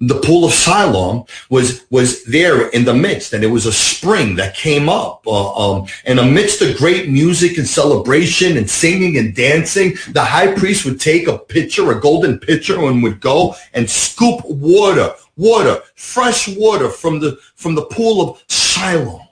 the 0.00 0.20
pool 0.20 0.44
of 0.44 0.52
Siloam 0.52 1.24
was 1.48 1.84
was 1.90 2.24
there 2.24 2.68
in 2.70 2.84
the 2.84 2.94
midst, 2.94 3.32
and 3.32 3.42
it 3.42 3.48
was 3.48 3.66
a 3.66 3.72
spring 3.72 4.36
that 4.36 4.54
came 4.54 4.88
up. 4.88 5.26
Uh, 5.26 5.54
um, 5.54 5.86
and 6.04 6.18
amidst 6.18 6.58
the 6.58 6.74
great 6.74 7.08
music 7.08 7.56
and 7.56 7.66
celebration 7.66 8.56
and 8.56 8.68
singing 8.68 9.16
and 9.16 9.34
dancing, 9.34 9.94
the 10.10 10.24
high 10.24 10.52
priest 10.54 10.84
would 10.84 11.00
take 11.00 11.26
a 11.26 11.38
pitcher, 11.38 11.90
a 11.90 12.00
golden 12.00 12.38
pitcher, 12.38 12.78
and 12.84 13.02
would 13.02 13.20
go 13.20 13.54
and 13.72 13.88
scoop 13.88 14.44
water, 14.44 15.14
water, 15.36 15.80
fresh 15.94 16.48
water 16.48 16.88
from 16.88 17.20
the 17.20 17.38
from 17.54 17.74
the 17.74 17.86
pool 17.86 18.30
of 18.30 18.42
Siloam. 18.48 19.22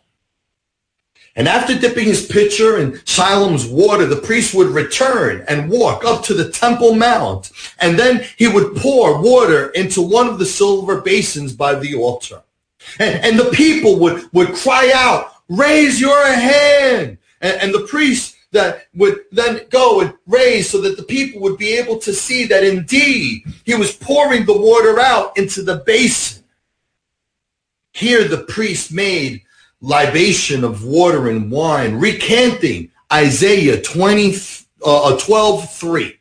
And 1.36 1.46
after 1.46 1.78
dipping 1.78 2.06
his 2.06 2.26
pitcher 2.26 2.78
in 2.78 3.00
Siloam's 3.06 3.66
water, 3.66 4.04
the 4.04 4.20
priest 4.20 4.52
would 4.54 4.68
return 4.68 5.44
and 5.48 5.70
walk 5.70 6.04
up 6.04 6.24
to 6.24 6.34
the 6.34 6.50
Temple 6.50 6.94
Mount. 6.96 7.52
And 7.78 7.98
then 7.98 8.26
he 8.36 8.48
would 8.48 8.76
pour 8.76 9.22
water 9.22 9.70
into 9.70 10.02
one 10.02 10.28
of 10.28 10.38
the 10.38 10.44
silver 10.44 11.00
basins 11.00 11.52
by 11.52 11.76
the 11.76 11.94
altar. 11.94 12.42
And, 12.98 13.24
and 13.24 13.38
the 13.38 13.50
people 13.52 13.98
would, 14.00 14.28
would 14.32 14.54
cry 14.54 14.92
out, 14.94 15.32
raise 15.48 16.00
your 16.00 16.26
hand. 16.26 17.18
And, 17.40 17.62
and 17.62 17.74
the 17.74 17.86
priest 17.86 18.29
that 18.52 18.86
would 18.94 19.20
then 19.30 19.60
go 19.70 20.00
and 20.00 20.14
raise 20.26 20.68
so 20.68 20.80
that 20.80 20.96
the 20.96 21.02
people 21.02 21.40
would 21.40 21.56
be 21.56 21.74
able 21.74 21.98
to 21.98 22.12
see 22.12 22.46
that 22.46 22.64
indeed 22.64 23.44
he 23.64 23.74
was 23.74 23.94
pouring 23.94 24.44
the 24.44 24.58
water 24.58 24.98
out 24.98 25.36
into 25.36 25.62
the 25.62 25.76
basin. 25.86 26.42
Here 27.92 28.26
the 28.26 28.44
priest 28.44 28.92
made 28.92 29.42
libation 29.80 30.64
of 30.64 30.84
water 30.84 31.28
and 31.28 31.50
wine, 31.50 31.94
recanting 31.94 32.90
Isaiah 33.12 33.80
20, 33.80 34.36
uh, 34.84 35.18
12, 35.18 35.62
uh, 35.62 35.66
3. 35.66 36.16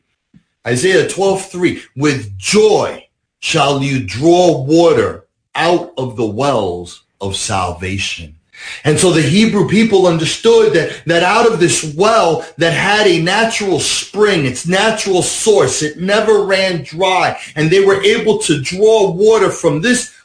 Isaiah 0.65 1.09
12, 1.09 1.45
3. 1.45 1.81
With 1.95 2.37
joy 2.37 3.07
shall 3.39 3.81
you 3.81 4.03
draw 4.05 4.63
water 4.63 5.25
out 5.55 5.93
of 5.97 6.15
the 6.15 6.25
wells 6.25 7.03
of 7.21 7.35
salvation. 7.35 8.38
And 8.83 8.99
so 8.99 9.11
the 9.11 9.21
Hebrew 9.21 9.67
people 9.67 10.07
understood 10.07 10.73
that, 10.73 11.03
that 11.05 11.23
out 11.23 11.51
of 11.51 11.59
this 11.59 11.93
well 11.95 12.45
that 12.57 12.73
had 12.73 13.07
a 13.07 13.21
natural 13.21 13.79
spring, 13.79 14.45
its 14.45 14.67
natural 14.67 15.21
source, 15.21 15.81
it 15.81 15.97
never 15.97 16.45
ran 16.45 16.83
dry. 16.83 17.39
And 17.55 17.69
they 17.69 17.83
were 17.83 18.01
able 18.03 18.39
to 18.39 18.61
draw 18.61 19.11
water 19.11 19.51
from 19.51 19.81
this 19.81 20.15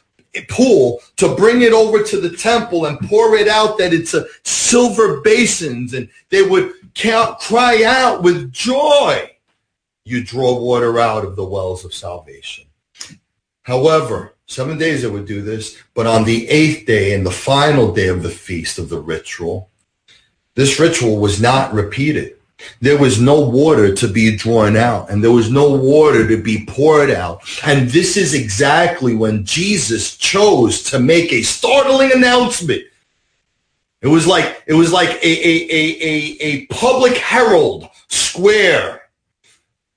pool 0.49 1.01
to 1.17 1.35
bring 1.35 1.61
it 1.61 1.73
over 1.73 2.03
to 2.03 2.19
the 2.19 2.35
temple 2.35 2.85
and 2.85 2.99
pour 3.07 3.35
it 3.35 3.47
out 3.47 3.77
that 3.77 3.93
it's 3.93 4.13
a 4.13 4.25
silver 4.43 5.21
basins 5.21 5.93
and 5.93 6.09
they 6.29 6.41
would 6.41 6.73
count, 6.93 7.39
cry 7.39 7.83
out 7.83 8.23
with 8.23 8.51
joy. 8.51 9.31
You 10.03 10.23
draw 10.23 10.59
water 10.59 10.99
out 10.99 11.25
of 11.25 11.35
the 11.35 11.45
wells 11.45 11.85
of 11.85 11.93
salvation. 11.93 12.65
However, 13.63 14.34
seven 14.47 14.77
days 14.77 15.01
they 15.01 15.07
would 15.07 15.25
do 15.25 15.41
this, 15.41 15.77
but 15.93 16.07
on 16.07 16.23
the 16.23 16.47
eighth 16.47 16.85
day 16.85 17.13
and 17.13 17.25
the 17.25 17.31
final 17.31 17.93
day 17.93 18.07
of 18.07 18.23
the 18.23 18.29
feast 18.29 18.79
of 18.79 18.89
the 18.89 18.99
ritual, 18.99 19.69
this 20.55 20.79
ritual 20.79 21.17
was 21.17 21.41
not 21.41 21.73
repeated. 21.73 22.35
There 22.79 22.97
was 22.97 23.19
no 23.19 23.41
water 23.41 23.93
to 23.95 24.07
be 24.07 24.35
drawn 24.35 24.77
out 24.77 25.09
and 25.09 25.23
there 25.23 25.31
was 25.31 25.51
no 25.51 25.69
water 25.75 26.27
to 26.27 26.41
be 26.41 26.65
poured 26.65 27.11
out. 27.11 27.41
And 27.65 27.89
this 27.89 28.15
is 28.15 28.33
exactly 28.33 29.13
when 29.13 29.45
Jesus 29.45 30.15
chose 30.15 30.81
to 30.83 30.99
make 30.99 31.33
a 31.33 31.41
startling 31.41 32.11
announcement. 32.13 32.83
It 34.01 34.07
was 34.07 34.25
like, 34.25 34.63
it 34.67 34.73
was 34.73 34.91
like 34.91 35.09
a, 35.09 35.27
a, 35.27 35.67
a, 35.69 35.97
a, 36.01 36.37
a 36.41 36.65
public 36.67 37.17
herald 37.17 37.89
square. 38.07 39.01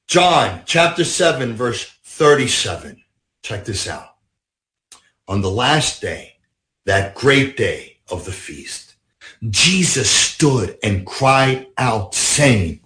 John 0.06 0.62
chapter 0.64 1.04
7, 1.04 1.54
verse 1.54 1.84
37. 2.04 3.02
Check 3.42 3.64
this 3.64 3.87
out. 3.87 4.08
On 5.28 5.42
the 5.42 5.50
last 5.50 6.00
day, 6.00 6.36
that 6.86 7.14
great 7.14 7.54
day 7.56 7.98
of 8.10 8.24
the 8.24 8.32
feast, 8.32 8.94
Jesus 9.50 10.10
stood 10.10 10.78
and 10.82 11.06
cried 11.06 11.66
out 11.76 12.14
saying, 12.14 12.80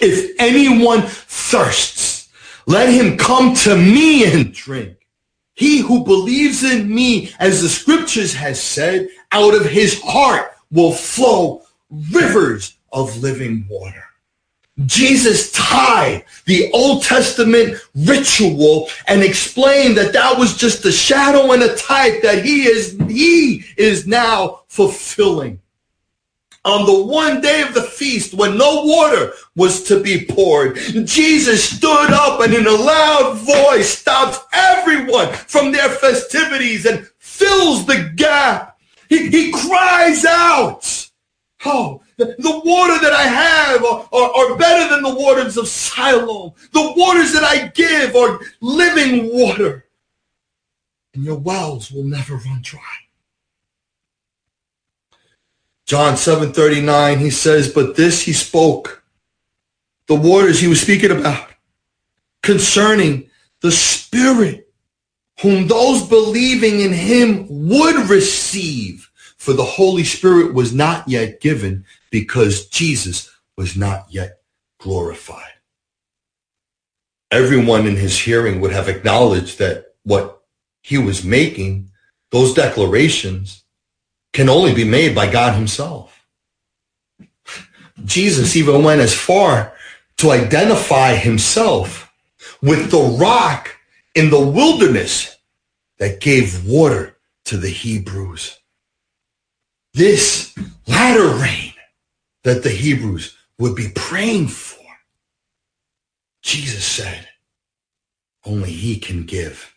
if 0.00 0.34
anyone 0.38 1.02
thirsts, 1.02 2.30
let 2.66 2.88
him 2.88 3.18
come 3.18 3.54
to 3.56 3.76
me 3.76 4.24
and 4.24 4.54
drink. 4.54 4.96
He 5.52 5.80
who 5.80 6.02
believes 6.04 6.64
in 6.64 6.92
me, 6.92 7.34
as 7.38 7.60
the 7.60 7.68
scriptures 7.68 8.32
has 8.32 8.58
said, 8.60 9.08
out 9.30 9.54
of 9.54 9.66
his 9.66 10.00
heart 10.00 10.52
will 10.70 10.92
flow 10.92 11.62
rivers 11.90 12.78
of 12.90 13.20
living 13.22 13.66
water. 13.68 14.04
Jesus 14.86 15.52
tied 15.52 16.24
the 16.46 16.70
Old 16.72 17.02
Testament 17.02 17.78
ritual 17.94 18.88
and 19.06 19.22
explained 19.22 19.96
that 19.96 20.12
that 20.12 20.38
was 20.38 20.56
just 20.56 20.84
a 20.84 20.92
shadow 20.92 21.52
and 21.52 21.62
a 21.62 21.76
type 21.76 22.22
that 22.22 22.44
he 22.44 22.64
is, 22.64 22.98
he 23.08 23.64
is 23.76 24.06
now 24.06 24.62
fulfilling. 24.68 25.60
On 26.64 26.84
the 26.84 27.04
one 27.04 27.40
day 27.40 27.62
of 27.62 27.72
the 27.72 27.82
feast 27.82 28.34
when 28.34 28.58
no 28.58 28.84
water 28.84 29.32
was 29.56 29.82
to 29.84 30.02
be 30.02 30.26
poured, 30.26 30.76
Jesus 31.06 31.70
stood 31.70 32.10
up 32.10 32.40
and 32.40 32.52
in 32.52 32.66
a 32.66 32.70
loud 32.70 33.38
voice 33.38 33.88
stops 33.88 34.38
everyone 34.52 35.32
from 35.32 35.72
their 35.72 35.88
festivities 35.88 36.84
and 36.84 37.08
fills 37.18 37.86
the 37.86 38.12
gap. 38.14 38.78
He, 39.08 39.28
he 39.28 39.50
cries 39.52 40.26
out, 40.26 40.99
oh, 41.64 42.02
the 42.16 42.36
the, 42.38 42.60
water 42.64 42.98
that 43.00 43.12
I 43.12 43.22
have 43.22 43.84
are, 43.84 44.08
are, 44.12 44.36
are, 44.36 44.56
better 44.56 44.94
than 44.94 45.02
the 45.02 45.14
waters 45.14 45.56
of 45.56 45.68
Siloam. 45.68 46.52
The 46.72 46.92
waters 46.96 47.32
that 47.32 47.44
I 47.44 47.68
give 47.68 48.16
are 48.16 48.40
living 48.60 49.32
water. 49.32 49.86
And 51.14 51.24
your 51.24 51.38
wells 51.38 51.90
will 51.90 52.04
never 52.04 52.36
run 52.36 52.60
dry. 52.62 52.80
John 55.86 56.14
7:39 56.14 57.18
he 57.18 57.30
says, 57.30 57.72
"But 57.72 57.96
this 57.96 58.22
he 58.22 58.32
spoke 58.32 59.02
the 60.06 60.14
waters 60.14 60.60
he 60.60 60.68
was 60.68 60.80
speaking 60.80 61.10
about 61.10 61.50
concerning 62.42 63.30
the 63.60 63.72
spirit 63.72 64.72
whom 65.40 65.66
those 65.66 66.06
believing 66.06 66.80
in 66.80 66.92
him 66.92 67.46
would 67.48 68.08
receive 68.08 69.09
for 69.40 69.54
the 69.54 69.64
Holy 69.64 70.04
Spirit 70.04 70.52
was 70.52 70.74
not 70.74 71.08
yet 71.08 71.40
given 71.40 71.86
because 72.10 72.66
Jesus 72.66 73.34
was 73.56 73.74
not 73.74 74.04
yet 74.10 74.42
glorified. 74.78 75.54
Everyone 77.30 77.86
in 77.86 77.96
his 77.96 78.18
hearing 78.18 78.60
would 78.60 78.70
have 78.70 78.86
acknowledged 78.86 79.58
that 79.58 79.94
what 80.02 80.42
he 80.82 80.98
was 80.98 81.24
making, 81.24 81.88
those 82.30 82.52
declarations, 82.52 83.64
can 84.34 84.50
only 84.50 84.74
be 84.74 84.84
made 84.84 85.14
by 85.14 85.32
God 85.32 85.54
himself. 85.54 86.26
Jesus 88.04 88.56
even 88.56 88.84
went 88.84 89.00
as 89.00 89.14
far 89.14 89.72
to 90.18 90.32
identify 90.32 91.14
himself 91.14 92.12
with 92.60 92.90
the 92.90 93.16
rock 93.18 93.74
in 94.14 94.28
the 94.28 94.38
wilderness 94.38 95.34
that 95.96 96.20
gave 96.20 96.66
water 96.66 97.16
to 97.46 97.56
the 97.56 97.70
Hebrews. 97.70 98.59
This 99.94 100.54
latter 100.86 101.28
rain 101.28 101.74
that 102.44 102.62
the 102.62 102.70
Hebrews 102.70 103.36
would 103.58 103.74
be 103.74 103.88
praying 103.94 104.48
for. 104.48 104.78
Jesus 106.42 106.84
said, 106.84 107.28
only 108.44 108.70
he 108.70 108.98
can 108.98 109.24
give. 109.24 109.74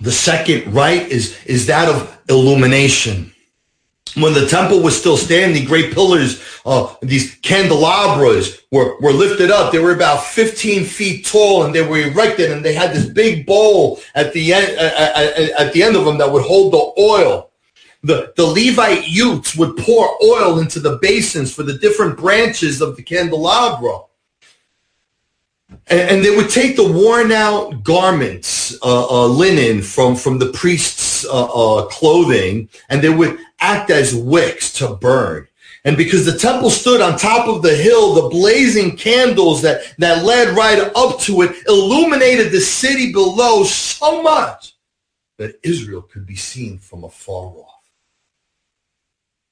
The 0.00 0.12
second 0.12 0.72
rite 0.72 1.08
is, 1.08 1.38
is 1.44 1.66
that 1.66 1.88
of 1.88 2.18
illumination. 2.28 3.32
When 4.16 4.32
the 4.32 4.46
temple 4.46 4.80
was 4.80 4.98
still 4.98 5.16
standing, 5.16 5.66
great 5.66 5.92
pillars, 5.92 6.42
uh, 6.64 6.94
these 7.02 7.36
candelabras 7.36 8.62
were, 8.72 8.98
were 9.00 9.12
lifted 9.12 9.50
up. 9.50 9.70
They 9.70 9.78
were 9.78 9.94
about 9.94 10.24
15 10.24 10.84
feet 10.84 11.26
tall 11.26 11.64
and 11.64 11.74
they 11.74 11.86
were 11.86 11.98
erected 11.98 12.50
and 12.50 12.64
they 12.64 12.72
had 12.72 12.92
this 12.92 13.06
big 13.06 13.46
bowl 13.46 14.00
at 14.14 14.32
the 14.32 14.54
end, 14.54 14.76
at, 14.78 15.50
at 15.50 15.72
the 15.72 15.82
end 15.82 15.96
of 15.96 16.04
them 16.06 16.18
that 16.18 16.32
would 16.32 16.44
hold 16.44 16.72
the 16.72 17.00
oil 17.00 17.49
the, 18.02 18.32
the 18.36 18.46
Levite 18.46 19.08
youths 19.08 19.56
would 19.56 19.76
pour 19.76 20.16
oil 20.24 20.58
into 20.58 20.80
the 20.80 20.98
basins 21.02 21.54
for 21.54 21.62
the 21.62 21.78
different 21.78 22.16
branches 22.16 22.80
of 22.80 22.96
the 22.96 23.02
candelabra. 23.02 24.00
And, 25.88 26.00
and 26.10 26.24
they 26.24 26.34
would 26.34 26.50
take 26.50 26.76
the 26.76 26.90
worn 26.90 27.30
out 27.30 27.84
garments, 27.84 28.76
uh, 28.82 29.06
uh, 29.08 29.26
linen 29.26 29.82
from, 29.82 30.16
from 30.16 30.38
the 30.38 30.52
priest's 30.52 31.26
uh, 31.26 31.44
uh, 31.44 31.86
clothing, 31.86 32.68
and 32.88 33.02
they 33.02 33.10
would 33.10 33.38
act 33.60 33.90
as 33.90 34.14
wicks 34.14 34.72
to 34.74 34.94
burn. 34.94 35.46
And 35.84 35.96
because 35.96 36.26
the 36.26 36.38
temple 36.38 36.68
stood 36.70 37.00
on 37.00 37.18
top 37.18 37.48
of 37.48 37.62
the 37.62 37.74
hill, 37.74 38.14
the 38.14 38.28
blazing 38.28 38.96
candles 38.96 39.62
that, 39.62 39.94
that 39.98 40.24
led 40.24 40.54
right 40.54 40.78
up 40.94 41.18
to 41.20 41.42
it 41.42 41.56
illuminated 41.66 42.52
the 42.52 42.60
city 42.60 43.12
below 43.12 43.64
so 43.64 44.22
much 44.22 44.74
that 45.38 45.58
Israel 45.62 46.02
could 46.02 46.26
be 46.26 46.36
seen 46.36 46.78
from 46.78 47.04
afar 47.04 47.46
off. 47.46 47.69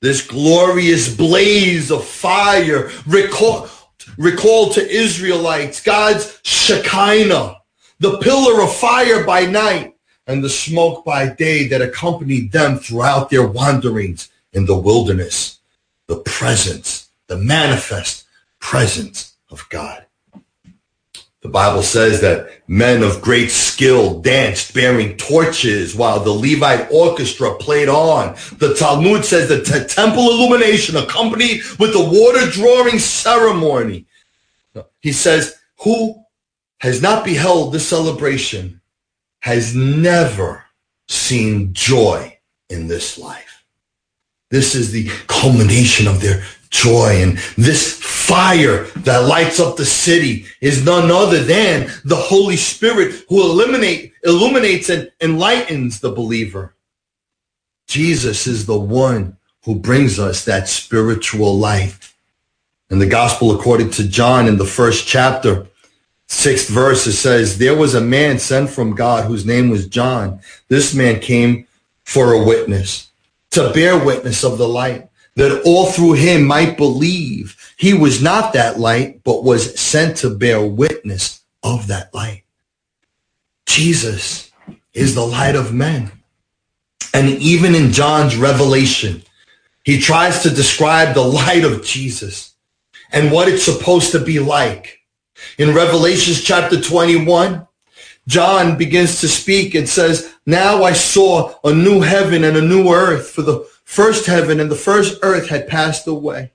This 0.00 0.24
glorious 0.24 1.14
blaze 1.14 1.90
of 1.90 2.04
fire 2.04 2.90
recall, 3.06 3.68
recalled 4.16 4.74
to 4.74 4.88
Israelites 4.88 5.82
God's 5.82 6.38
Shekinah, 6.44 7.56
the 7.98 8.18
pillar 8.18 8.62
of 8.62 8.74
fire 8.74 9.24
by 9.24 9.44
night 9.46 9.96
and 10.28 10.44
the 10.44 10.50
smoke 10.50 11.04
by 11.04 11.28
day 11.28 11.66
that 11.68 11.82
accompanied 11.82 12.52
them 12.52 12.78
throughout 12.78 13.28
their 13.28 13.46
wanderings 13.46 14.30
in 14.52 14.66
the 14.66 14.78
wilderness. 14.78 15.58
The 16.06 16.20
presence, 16.20 17.08
the 17.26 17.36
manifest 17.36 18.24
presence 18.60 19.34
of 19.50 19.68
God. 19.68 20.06
The 21.42 21.48
Bible 21.48 21.82
says 21.82 22.20
that 22.22 22.68
men 22.68 23.04
of 23.04 23.22
great 23.22 23.50
skill 23.50 24.20
danced 24.20 24.74
bearing 24.74 25.16
torches 25.16 25.94
while 25.94 26.18
the 26.18 26.32
Levite 26.32 26.90
orchestra 26.90 27.54
played 27.54 27.88
on. 27.88 28.34
The 28.56 28.74
Talmud 28.74 29.24
says 29.24 29.48
the 29.48 29.62
t- 29.62 29.86
temple 29.86 30.30
illumination 30.30 30.96
accompanied 30.96 31.62
with 31.78 31.92
the 31.92 32.02
water 32.02 32.50
drawing 32.50 32.98
ceremony. 32.98 34.06
He 35.00 35.12
says, 35.12 35.54
who 35.84 36.20
has 36.80 37.00
not 37.00 37.24
beheld 37.24 37.72
this 37.72 37.88
celebration 37.88 38.80
has 39.40 39.76
never 39.76 40.64
seen 41.06 41.72
joy 41.72 42.36
in 42.68 42.88
this 42.88 43.16
life. 43.16 43.64
This 44.50 44.74
is 44.74 44.90
the 44.90 45.08
culmination 45.28 46.08
of 46.08 46.20
their 46.20 46.42
joy. 46.70 47.22
And 47.22 47.38
this 47.56 47.98
fire 48.00 48.84
that 48.98 49.26
lights 49.26 49.60
up 49.60 49.76
the 49.76 49.84
city 49.84 50.46
is 50.60 50.84
none 50.84 51.10
other 51.10 51.42
than 51.42 51.90
the 52.04 52.16
Holy 52.16 52.56
Spirit 52.56 53.24
who 53.28 53.40
illuminate, 53.42 54.12
illuminates 54.24 54.88
and 54.90 55.10
enlightens 55.20 56.00
the 56.00 56.10
believer. 56.10 56.74
Jesus 57.86 58.46
is 58.46 58.66
the 58.66 58.78
one 58.78 59.36
who 59.64 59.74
brings 59.74 60.18
us 60.18 60.44
that 60.44 60.68
spiritual 60.68 61.56
light. 61.56 61.96
In 62.90 62.98
the 62.98 63.06
gospel 63.06 63.52
according 63.52 63.90
to 63.92 64.08
John 64.08 64.46
in 64.46 64.56
the 64.56 64.64
first 64.64 65.06
chapter, 65.06 65.66
sixth 66.26 66.68
verse, 66.68 67.06
it 67.06 67.12
says, 67.12 67.58
there 67.58 67.76
was 67.76 67.94
a 67.94 68.00
man 68.00 68.38
sent 68.38 68.70
from 68.70 68.94
God 68.94 69.24
whose 69.24 69.46
name 69.46 69.70
was 69.70 69.86
John. 69.86 70.40
This 70.68 70.94
man 70.94 71.20
came 71.20 71.66
for 72.04 72.32
a 72.32 72.44
witness, 72.44 73.10
to 73.50 73.70
bear 73.72 74.02
witness 74.02 74.44
of 74.44 74.56
the 74.56 74.68
light 74.68 75.07
that 75.38 75.62
all 75.64 75.86
through 75.86 76.14
him 76.14 76.44
might 76.44 76.76
believe 76.76 77.72
he 77.76 77.94
was 77.94 78.20
not 78.20 78.54
that 78.54 78.80
light, 78.80 79.22
but 79.22 79.44
was 79.44 79.78
sent 79.78 80.16
to 80.16 80.30
bear 80.30 80.60
witness 80.60 81.42
of 81.62 81.86
that 81.86 82.12
light. 82.12 82.42
Jesus 83.64 84.50
is 84.92 85.14
the 85.14 85.24
light 85.24 85.54
of 85.54 85.72
men. 85.72 86.10
And 87.14 87.28
even 87.28 87.76
in 87.76 87.92
John's 87.92 88.34
revelation, 88.34 89.22
he 89.84 90.00
tries 90.00 90.42
to 90.42 90.50
describe 90.50 91.14
the 91.14 91.22
light 91.22 91.62
of 91.62 91.84
Jesus 91.84 92.54
and 93.12 93.30
what 93.30 93.46
it's 93.46 93.64
supposed 93.64 94.10
to 94.12 94.18
be 94.18 94.40
like. 94.40 94.98
In 95.56 95.72
Revelations 95.72 96.42
chapter 96.42 96.80
21, 96.80 97.64
John 98.26 98.76
begins 98.76 99.20
to 99.20 99.28
speak 99.28 99.76
and 99.76 99.88
says, 99.88 100.34
now 100.46 100.82
I 100.82 100.94
saw 100.94 101.54
a 101.62 101.72
new 101.72 102.00
heaven 102.00 102.42
and 102.42 102.56
a 102.56 102.60
new 102.60 102.92
earth 102.92 103.30
for 103.30 103.42
the 103.42 103.68
first 103.88 104.26
heaven 104.26 104.60
and 104.60 104.70
the 104.70 104.76
first 104.76 105.18
earth 105.22 105.48
had 105.48 105.66
passed 105.66 106.06
away. 106.06 106.52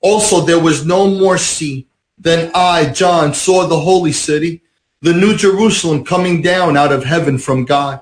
Also, 0.00 0.40
there 0.40 0.58
was 0.58 0.86
no 0.86 1.06
more 1.06 1.36
sea. 1.36 1.86
Then 2.16 2.50
I, 2.54 2.86
John, 2.86 3.34
saw 3.34 3.66
the 3.66 3.78
holy 3.78 4.10
city, 4.10 4.62
the 5.02 5.12
new 5.12 5.36
Jerusalem 5.36 6.02
coming 6.02 6.40
down 6.40 6.78
out 6.78 6.90
of 6.90 7.04
heaven 7.04 7.36
from 7.36 7.66
God, 7.66 8.00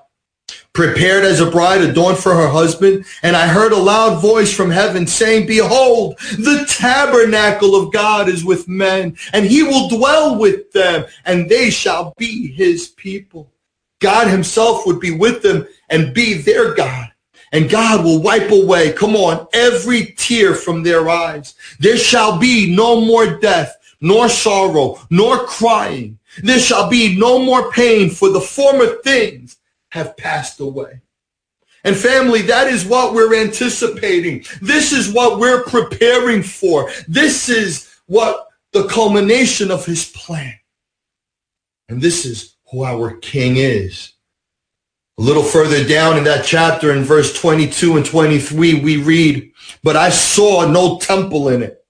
prepared 0.73 1.25
as 1.25 1.41
a 1.41 1.51
bride 1.51 1.83
adorned 1.83 2.19
for 2.19 2.33
her 2.33 2.49
husband. 2.49 3.05
And 3.25 3.35
I 3.35 3.49
heard 3.49 3.73
a 3.73 3.77
loud 3.77 4.23
voice 4.23 4.55
from 4.55 4.71
heaven 4.71 5.05
saying, 5.05 5.49
behold, 5.49 6.17
the 6.39 6.65
tabernacle 6.69 7.75
of 7.75 7.93
God 7.93 8.29
is 8.29 8.45
with 8.45 8.69
men 8.69 9.17
and 9.33 9.45
he 9.45 9.65
will 9.65 9.89
dwell 9.89 10.39
with 10.39 10.71
them 10.71 11.07
and 11.25 11.51
they 11.51 11.71
shall 11.71 12.15
be 12.17 12.53
his 12.53 12.89
people. 12.89 13.53
God 13.99 14.29
himself 14.29 14.87
would 14.87 15.01
be 15.01 15.11
with 15.11 15.43
them 15.43 15.67
and 15.89 16.15
be 16.15 16.35
their 16.35 16.73
God 16.73 17.10
and 17.53 17.69
God 17.69 18.05
will 18.05 18.21
wipe 18.21 18.51
away, 18.51 18.93
come 18.93 19.17
on, 19.17 19.47
every 19.53 20.15
tear 20.17 20.55
from 20.55 20.83
their 20.83 21.09
eyes. 21.09 21.55
There 21.79 21.97
shall 21.97 22.39
be 22.39 22.75
no 22.75 23.01
more 23.01 23.39
death, 23.39 23.77
nor 24.01 24.29
sorrow, 24.29 25.01
nor 25.11 25.45
crying. 25.47 26.19
There 26.43 26.61
shall 26.61 26.89
be 26.89 27.19
no 27.19 27.39
more 27.39 27.73
pain, 27.73 28.11
for 28.11 28.29
the 28.29 28.41
former 28.41 28.97
things 29.03 29.57
have 29.91 30.17
passed 30.17 30.61
away. 30.61 31.01
And 31.83 31.97
family, 31.97 32.43
that 32.43 32.69
is 32.69 32.85
what 32.85 33.15
we're 33.15 33.35
anticipating. 33.35 34.45
This 34.61 34.93
is 34.93 35.13
what 35.13 35.39
we're 35.39 35.65
preparing 35.65 36.43
for. 36.43 36.91
This 37.09 37.49
is 37.49 37.93
what 38.07 38.49
the 38.73 38.87
culmination 38.87 39.71
of 39.71 39.87
his 39.87 40.11
plan. 40.11 40.55
And 41.89 42.01
this 42.01 42.25
is 42.25 42.57
who 42.71 42.85
our 42.85 43.17
king 43.17 43.57
is. 43.57 44.13
A 45.21 45.23
little 45.23 45.43
further 45.43 45.87
down 45.87 46.17
in 46.17 46.25
that 46.25 46.47
chapter 46.47 46.93
in 46.93 47.05
verse 47.05 47.39
22 47.39 47.99
and 47.99 48.07
23, 48.07 48.81
we 48.81 48.97
read, 48.97 49.53
but 49.83 49.95
I 49.95 50.09
saw 50.09 50.67
no 50.67 50.99
temple 50.99 51.51
in 51.51 51.63
it. 51.63 51.85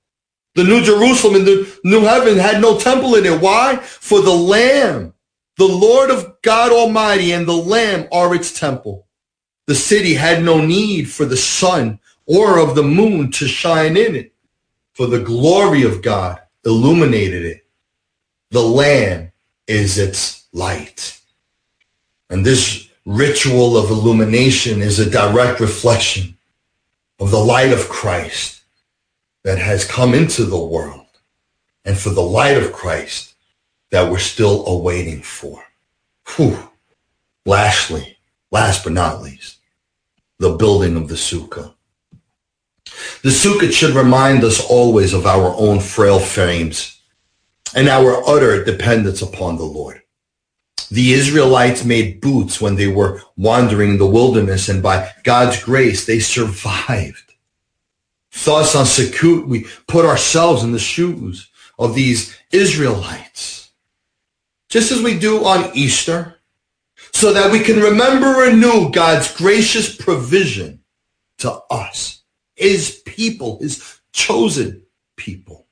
The 0.57 0.65
New 0.65 0.83
Jerusalem 0.83 1.37
and 1.37 1.47
the 1.47 1.79
New 1.85 2.01
Heaven 2.01 2.39
had 2.39 2.61
no 2.61 2.77
temple 2.77 3.15
in 3.15 3.25
it. 3.25 3.41
Why? 3.41 3.77
For 3.77 4.21
the 4.21 4.35
Lamb, 4.35 5.15
the 5.59 5.69
Lord 5.69 6.11
of 6.11 6.43
God 6.43 6.73
Almighty 6.73 7.31
and 7.31 7.47
the 7.47 7.53
Lamb 7.53 8.09
are 8.11 8.35
its 8.35 8.59
temple. 8.59 9.07
The 9.69 9.77
city 9.77 10.15
had 10.15 10.43
no 10.43 10.61
need 10.61 11.09
for 11.09 11.25
the 11.25 11.37
sun 11.37 12.01
or 12.27 12.59
of 12.59 12.75
the 12.75 12.83
moon 12.83 13.31
to 13.33 13.47
shine 13.47 13.97
in 13.97 14.17
it, 14.17 14.35
for 14.93 15.07
the 15.07 15.21
glory 15.21 15.85
of 15.85 16.03
God 16.03 16.41
illuminated 16.65 17.45
it. 17.45 17.65
The 18.51 18.63
Lamb 18.63 19.31
is 19.69 19.99
its 19.99 20.49
light. 20.53 21.21
And 22.29 22.45
this 22.45 22.90
ritual 23.07 23.77
of 23.77 23.91
illumination 23.91 24.83
is 24.83 24.99
a 24.99 25.11
direct 25.11 25.61
reflection 25.61 26.37
of 27.19 27.31
the 27.31 27.39
light 27.39 27.73
of 27.73 27.89
Christ 27.89 28.63
that 29.45 29.59
has 29.59 29.85
come 29.85 30.15
into 30.15 30.45
the 30.45 30.59
world 30.59 31.07
and 31.85 31.99
for 31.99 32.11
the 32.11 32.23
light 32.23 32.57
of 32.57 32.73
Christ 32.73 33.35
that 33.91 34.11
we're 34.11 34.19
still 34.19 34.67
awaiting 34.67 35.23
for. 35.23 35.63
Whew. 36.37 36.59
Lastly, 37.47 38.19
last 38.51 38.85
but 38.85 38.93
not 38.93 39.23
least, 39.23 39.59
the 40.39 40.57
building 40.57 40.97
of 40.97 41.09
the 41.09 41.15
sukkah. 41.15 41.75
The 43.23 43.31
sukkah 43.31 43.73
should 43.73 43.95
remind 43.95 44.45
us 44.45 44.65
always 44.65 45.13
of 45.13 45.27
our 45.27 45.55
own 45.57 45.81
frail 45.81 46.19
frames 46.19 47.01
and 47.75 47.89
our 47.89 48.23
utter 48.29 48.65
dependence 48.65 49.23
upon 49.23 49.57
the 49.57 49.65
Lord. 49.65 50.00
The 50.91 51.13
Israelites 51.13 51.85
made 51.85 52.21
boots 52.21 52.61
when 52.61 52.75
they 52.75 52.89
were 52.89 53.23
wandering 53.37 53.91
in 53.91 53.99
the 53.99 54.07
wilderness, 54.07 54.69
and 54.69 54.83
by 54.83 55.13
God's 55.23 55.63
grace, 55.63 56.05
they 56.05 56.19
survived. 56.19 57.35
Thus, 58.45 58.75
on 58.75 58.87
Sukkot, 58.87 59.47
we 59.47 59.67
put 59.87 60.05
ourselves 60.05 60.65
in 60.65 60.73
the 60.73 60.79
shoes 60.81 61.49
of 61.79 61.95
these 61.95 62.37
Israelites, 62.51 63.71
just 64.69 64.91
as 64.91 65.03
we 65.03 65.19
do 65.19 65.45
on 65.45 65.71
Easter, 65.75 66.37
so 67.13 67.33
that 67.33 67.53
we 67.53 67.61
can 67.61 67.81
remember 67.81 68.45
anew 68.49 68.91
God's 68.91 69.33
gracious 69.35 69.95
provision 69.95 70.81
to 71.39 71.53
us, 71.71 72.23
his 72.55 73.03
people, 73.07 73.59
his 73.61 74.01
chosen 74.13 74.83
people. 75.17 75.67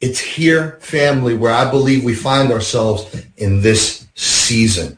It's 0.00 0.18
here, 0.18 0.78
family, 0.80 1.36
where 1.36 1.52
I 1.52 1.70
believe 1.70 2.04
we 2.04 2.14
find 2.14 2.50
ourselves 2.50 3.22
in 3.36 3.60
this 3.60 4.06
season. 4.14 4.96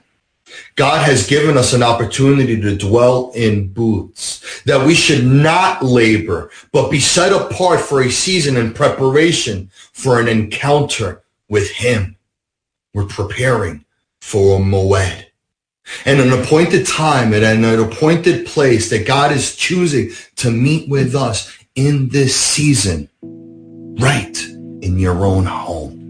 God 0.77 1.05
has 1.05 1.27
given 1.27 1.59
us 1.59 1.73
an 1.73 1.83
opportunity 1.83 2.61
to 2.61 2.77
dwell 2.77 3.33
in 3.35 3.73
booths, 3.73 4.63
that 4.65 4.87
we 4.87 4.95
should 4.95 5.25
not 5.25 5.83
labor, 5.83 6.51
but 6.73 6.91
be 6.91 7.01
set 7.01 7.33
apart 7.33 7.81
for 7.81 8.03
a 8.03 8.11
season 8.11 8.57
in 8.57 8.73
preparation 8.73 9.71
for 9.93 10.21
an 10.21 10.29
encounter 10.29 11.23
with 11.49 11.71
him. 11.71 12.17
We're 12.95 13.07
preparing 13.07 13.85
for 14.21 14.59
a 14.59 14.63
moed. 14.63 15.27
And 16.07 16.21
an 16.21 16.33
appointed 16.33 16.87
time 16.87 17.35
and 17.35 17.45
an 17.45 17.81
appointed 17.81 18.47
place 18.47 18.89
that 18.91 19.07
God 19.07 19.33
is 19.33 19.57
choosing 19.57 20.11
to 20.37 20.51
meet 20.51 20.89
with 20.89 21.17
us 21.17 21.53
in 21.75 22.09
this 22.11 22.37
season. 22.37 23.09
Right 23.21 24.52
in 24.83 24.99
your 24.99 25.25
own 25.25 25.45
home. 25.45 26.03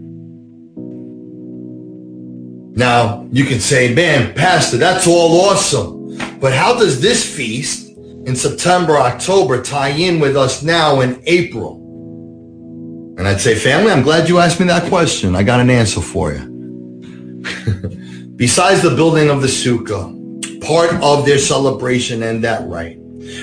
Now, 2.75 3.27
you 3.31 3.45
can 3.45 3.59
say, 3.59 3.93
man, 3.93 4.33
Pastor, 4.33 4.77
that's 4.77 5.07
all 5.07 5.41
awesome. 5.41 6.17
But 6.39 6.53
how 6.53 6.77
does 6.77 6.99
this 6.99 7.23
feast 7.23 7.89
in 7.95 8.35
September, 8.35 8.97
October 8.97 9.61
tie 9.61 9.89
in 9.89 10.19
with 10.19 10.35
us 10.35 10.63
now 10.63 11.01
in 11.01 11.21
April? 11.25 11.79
And 13.17 13.27
I'd 13.27 13.39
say, 13.39 13.53
family, 13.55 13.91
I'm 13.91 14.01
glad 14.01 14.27
you 14.27 14.39
asked 14.39 14.59
me 14.59 14.65
that 14.67 14.89
question. 14.89 15.35
I 15.35 15.43
got 15.43 15.59
an 15.59 15.69
answer 15.69 16.01
for 16.01 16.33
you. 16.33 16.41
Besides 18.35 18.81
the 18.81 18.95
building 18.95 19.29
of 19.29 19.41
the 19.41 19.47
sukkah, 19.47 20.19
part 20.65 20.91
of 21.03 21.25
their 21.25 21.37
celebration 21.37 22.23
and 22.23 22.43
that 22.43 22.67
rite 22.67 22.97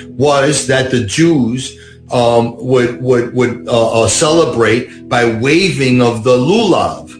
was 0.09 0.67
that 0.67 0.91
the 0.91 1.05
Jews 1.05 1.77
um, 2.13 2.55
would 2.57 3.01
would 3.01 3.33
would 3.33 3.67
uh, 3.67 4.03
uh, 4.03 4.07
celebrate 4.07 5.07
by 5.07 5.25
waving 5.25 6.01
of 6.01 6.23
the 6.23 6.37
lulav 6.37 7.11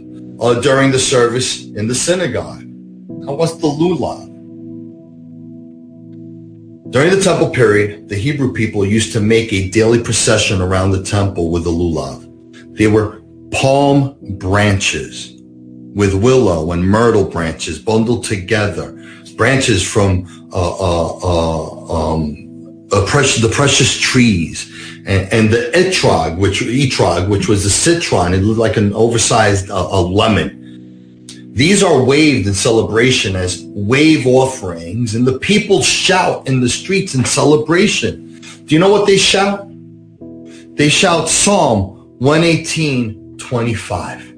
uh, 0.41 0.59
during 0.61 0.91
the 0.91 0.99
service 0.99 1.65
in 1.65 1.87
the 1.87 1.95
synagogue. 1.95 2.63
Now, 2.63 3.33
what's 3.33 3.55
the 3.55 3.67
lulav? 3.67 4.29
During 6.91 7.11
the 7.11 7.21
temple 7.21 7.49
period, 7.51 8.09
the 8.09 8.17
Hebrew 8.17 8.51
people 8.51 8.85
used 8.85 9.13
to 9.13 9.21
make 9.21 9.53
a 9.53 9.69
daily 9.69 10.03
procession 10.03 10.61
around 10.61 10.91
the 10.91 11.03
temple 11.03 11.49
with 11.49 11.63
the 11.63 11.69
lulav. 11.69 12.27
They 12.75 12.87
were 12.87 13.21
palm 13.51 14.17
branches 14.37 15.41
with 15.93 16.13
willow 16.13 16.71
and 16.71 16.83
myrtle 16.83 17.25
branches 17.25 17.79
bundled 17.79 18.25
together, 18.25 18.91
branches 19.37 19.81
from 19.87 20.25
uh, 20.51 20.75
uh, 20.79 21.17
uh, 21.23 22.13
um, 22.13 22.50
precious, 23.07 23.41
the 23.41 23.49
precious 23.49 23.97
trees, 23.97 24.69
and, 25.05 25.31
and, 25.31 25.49
the 25.49 25.71
etrog, 25.73 26.37
which 26.37 26.61
etrog, 26.61 27.29
which 27.29 27.47
was 27.47 27.65
a 27.65 27.69
citron. 27.69 28.33
It 28.33 28.39
looked 28.39 28.59
like 28.59 28.77
an 28.77 28.93
oversized 28.93 29.69
uh, 29.69 30.01
lemon. 30.01 31.25
These 31.53 31.83
are 31.83 32.03
waved 32.03 32.47
in 32.47 32.53
celebration 32.53 33.35
as 33.35 33.63
wave 33.65 34.27
offerings, 34.27 35.15
and 35.15 35.25
the 35.25 35.39
people 35.39 35.81
shout 35.81 36.47
in 36.47 36.59
the 36.59 36.69
streets 36.69 37.15
in 37.15 37.23
celebration. 37.25 38.41
Do 38.65 38.75
you 38.75 38.79
know 38.79 38.89
what 38.89 39.07
they 39.07 39.17
shout? 39.17 39.67
They 40.75 40.89
shout 40.89 41.29
Psalm 41.29 42.17
118, 42.19 43.37
25. 43.37 44.31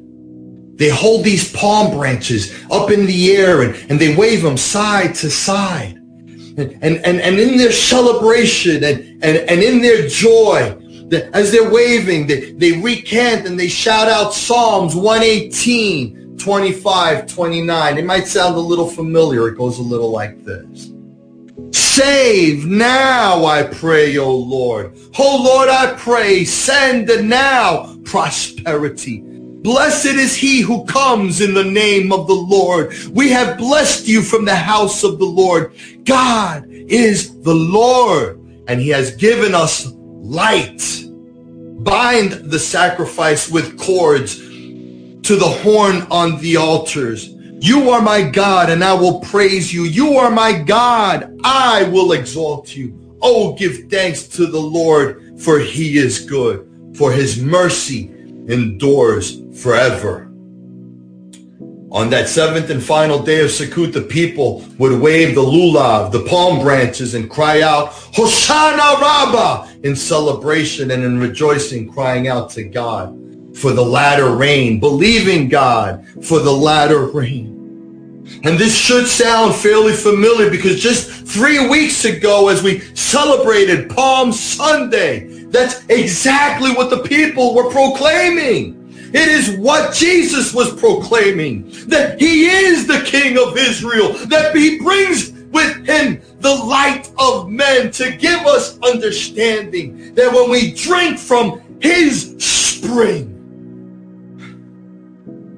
They 0.78 0.90
hold 0.90 1.24
these 1.24 1.52
palm 1.54 1.96
branches 1.96 2.54
up 2.72 2.90
in 2.90 3.06
the 3.06 3.32
air 3.32 3.62
and, 3.62 3.76
and 3.90 4.00
they 4.00 4.16
wave 4.16 4.42
them 4.42 4.58
side 4.58 5.14
to 5.16 5.30
side. 5.30 6.03
And, 6.56 6.78
and, 6.84 7.20
and, 7.20 7.40
in 7.40 7.58
their 7.58 7.72
celebration 7.72 8.84
and, 8.84 9.24
and, 9.24 9.38
and 9.50 9.64
in 9.64 9.82
their 9.82 10.08
joy, 10.08 10.78
as 11.34 11.52
they're 11.52 11.70
waving, 11.70 12.28
they, 12.28 12.52
they 12.52 12.74
recant 12.74 13.48
and 13.48 13.60
they 13.60 13.68
shout 13.68 14.08
out 14.08 14.34
Psalms 14.34 14.96
118, 14.96 16.38
25, 16.38 17.26
29. 17.28 17.98
It 17.98 18.06
might 18.06 18.28
sound 18.28 18.56
a 18.56 18.60
little 18.60 18.88
familiar. 18.88 19.48
It 19.48 19.58
goes 19.58 19.80
a 19.80 19.82
little 19.82 20.12
like 20.12 20.44
this. 20.44 20.92
Save 21.72 22.66
now, 22.66 23.46
I 23.46 23.64
pray, 23.64 24.18
O 24.18 24.36
Lord. 24.36 24.98
O 25.18 25.44
Lord, 25.44 25.70
I 25.70 25.94
pray, 25.94 26.46
send 26.46 27.08
now 27.28 27.96
prosperity. 28.04 29.33
Blessed 29.64 30.18
is 30.18 30.36
he 30.36 30.60
who 30.60 30.84
comes 30.84 31.40
in 31.40 31.54
the 31.54 31.64
name 31.64 32.12
of 32.12 32.28
the 32.28 32.34
Lord. 32.34 32.94
We 33.12 33.30
have 33.30 33.58
blessed 33.58 34.10
you 34.10 34.22
from 34.22 34.44
the 34.44 34.56
house 34.56 35.06
of 35.06 35.20
the 35.20 35.26
Lord. 35.26 35.74
God 36.04 36.66
is 36.68 37.42
the 37.44 37.56
Lord, 37.56 38.40
and 38.68 38.82
he 38.82 38.90
has 38.90 39.16
given 39.16 39.56
us 39.56 39.90
light. 39.96 40.84
Bind 41.82 42.52
the 42.52 42.60
sacrifice 42.60 43.50
with 43.50 43.80
cords 43.80 44.36
to 44.38 45.38
the 45.38 45.60
horn 45.64 46.08
on 46.12 46.42
the 46.42 46.58
altars. 46.58 47.30
You 47.30 47.92
are 47.92 48.02
my 48.02 48.22
God, 48.22 48.70
and 48.70 48.84
I 48.84 48.94
will 48.94 49.22
praise 49.22 49.74
you. 49.74 49.86
You 49.86 50.18
are 50.18 50.30
my 50.30 50.52
God. 50.52 51.40
I 51.46 51.84
will 51.86 52.12
exalt 52.12 52.76
you. 52.76 53.18
Oh, 53.22 53.54
give 53.54 53.90
thanks 53.90 54.28
to 54.30 54.46
the 54.46 54.60
Lord, 54.60 55.40
for 55.40 55.58
he 55.60 55.98
is 55.98 56.20
good, 56.20 56.94
for 56.98 57.14
his 57.14 57.42
mercy 57.42 58.14
endures 58.48 59.42
forever. 59.62 60.30
On 61.92 62.10
that 62.10 62.28
seventh 62.28 62.72
and 62.72 62.82
final 62.82 63.22
day 63.22 63.42
of 63.42 63.52
Sukkot, 63.52 63.94
the 63.94 64.02
people 64.02 64.66
would 64.80 65.00
wave 65.00 65.36
the 65.36 65.42
lulav, 65.42 66.12
the 66.12 66.24
palm 66.24 66.60
branches, 66.60 67.14
and 67.14 67.30
cry 67.30 67.62
out, 67.62 67.92
Hoshana 67.92 69.00
Rabbah, 69.00 69.68
in 69.84 69.96
celebration 69.96 70.90
and 70.90 71.04
in 71.04 71.20
rejoicing, 71.20 71.92
crying 71.92 72.28
out 72.28 72.50
to 72.52 72.64
God 72.64 73.16
for 73.56 73.74
the 73.74 73.86
latter 73.86 74.36
rain, 74.36 74.80
believing 74.80 75.50
God 75.50 76.04
for 76.24 76.40
the 76.40 76.52
latter 76.52 77.06
rain. 77.06 77.54
And 78.44 78.58
this 78.58 78.76
should 78.76 79.06
sound 79.06 79.54
fairly 79.54 79.94
familiar 79.94 80.50
because 80.50 80.82
just 80.82 81.10
three 81.28 81.70
weeks 81.70 82.06
ago, 82.06 82.48
as 82.48 82.64
we 82.64 82.80
celebrated 82.96 83.90
Palm 83.90 84.32
Sunday, 84.32 85.33
that's 85.54 85.86
exactly 85.88 86.74
what 86.74 86.90
the 86.90 87.04
people 87.04 87.54
were 87.54 87.70
proclaiming. 87.70 88.80
It 89.14 89.28
is 89.28 89.56
what 89.60 89.94
Jesus 89.94 90.52
was 90.52 90.74
proclaiming, 90.74 91.70
that 91.88 92.20
he 92.20 92.48
is 92.48 92.88
the 92.88 93.04
King 93.06 93.38
of 93.38 93.56
Israel, 93.56 94.14
that 94.26 94.56
he 94.56 94.80
brings 94.80 95.32
with 95.52 95.88
him 95.88 96.20
the 96.40 96.54
light 96.54 97.12
of 97.20 97.48
men 97.48 97.92
to 97.92 98.18
give 98.18 98.40
us 98.48 98.80
understanding 98.80 100.16
that 100.16 100.34
when 100.34 100.50
we 100.50 100.74
drink 100.74 101.20
from 101.20 101.62
his 101.80 102.36
spring, 102.44 103.30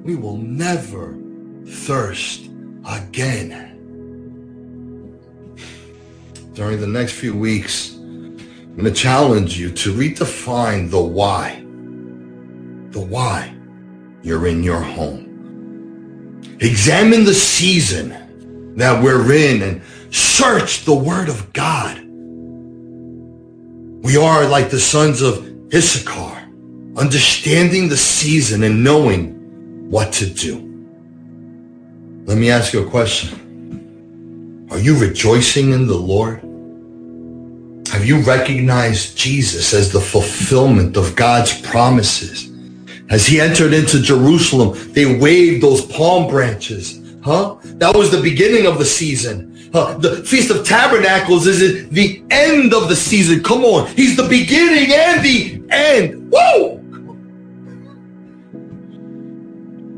we 0.04 0.14
will 0.14 0.36
never 0.36 1.16
thirst 1.66 2.50
again. 2.86 3.72
During 6.52 6.80
the 6.80 6.86
next 6.86 7.12
few 7.12 7.34
weeks, 7.34 7.95
I'm 8.76 8.82
going 8.82 8.92
to 8.92 9.00
challenge 9.00 9.58
you 9.58 9.70
to 9.70 9.92
redefine 9.94 10.90
the 10.90 11.00
why 11.00 11.62
the 12.90 13.00
why 13.00 13.54
you're 14.22 14.46
in 14.46 14.62
your 14.62 14.80
home. 14.80 16.42
Examine 16.60 17.24
the 17.24 17.32
season 17.32 18.74
that 18.76 19.02
we're 19.02 19.32
in 19.32 19.62
and 19.62 19.80
search 20.10 20.84
the 20.84 20.94
word 20.94 21.30
of 21.30 21.50
God. 21.54 22.02
We 24.04 24.18
are 24.18 24.46
like 24.46 24.68
the 24.68 24.78
sons 24.78 25.22
of 25.22 25.46
Issachar, 25.74 26.46
understanding 26.96 27.88
the 27.88 27.96
season 27.96 28.62
and 28.62 28.84
knowing 28.84 29.90
what 29.90 30.12
to 30.14 30.26
do. 30.26 30.56
Let 32.26 32.36
me 32.36 32.50
ask 32.50 32.74
you 32.74 32.86
a 32.86 32.90
question. 32.90 34.66
Are 34.70 34.78
you 34.78 34.98
rejoicing 34.98 35.72
in 35.72 35.86
the 35.86 35.96
Lord? 35.96 36.45
Have 37.90 38.04
you 38.04 38.20
recognized 38.20 39.16
Jesus 39.16 39.72
as 39.72 39.92
the 39.92 40.00
fulfillment 40.00 40.96
of 40.96 41.16
God's 41.16 41.60
promises? 41.62 42.50
As 43.08 43.26
he 43.26 43.40
entered 43.40 43.72
into 43.72 44.02
Jerusalem, 44.02 44.92
they 44.92 45.18
waved 45.18 45.62
those 45.62 45.84
palm 45.86 46.28
branches. 46.28 47.00
Huh? 47.22 47.56
That 47.62 47.96
was 47.96 48.10
the 48.10 48.20
beginning 48.20 48.66
of 48.66 48.78
the 48.78 48.84
season. 48.84 49.70
Huh? 49.72 49.98
The 49.98 50.24
Feast 50.24 50.50
of 50.50 50.66
Tabernacles 50.66 51.46
is 51.46 51.88
the 51.90 52.22
end 52.30 52.74
of 52.74 52.88
the 52.88 52.96
season. 52.96 53.42
Come 53.42 53.64
on. 53.64 53.88
He's 53.94 54.16
the 54.16 54.28
beginning 54.28 54.92
and 54.92 55.24
the 55.24 55.62
end. 55.70 56.32
Whoa! 56.32 56.78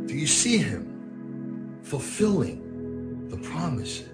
Do 0.06 0.14
you 0.14 0.26
see 0.26 0.58
him 0.58 1.80
fulfilling 1.82 3.28
the 3.28 3.36
promises? 3.38 4.08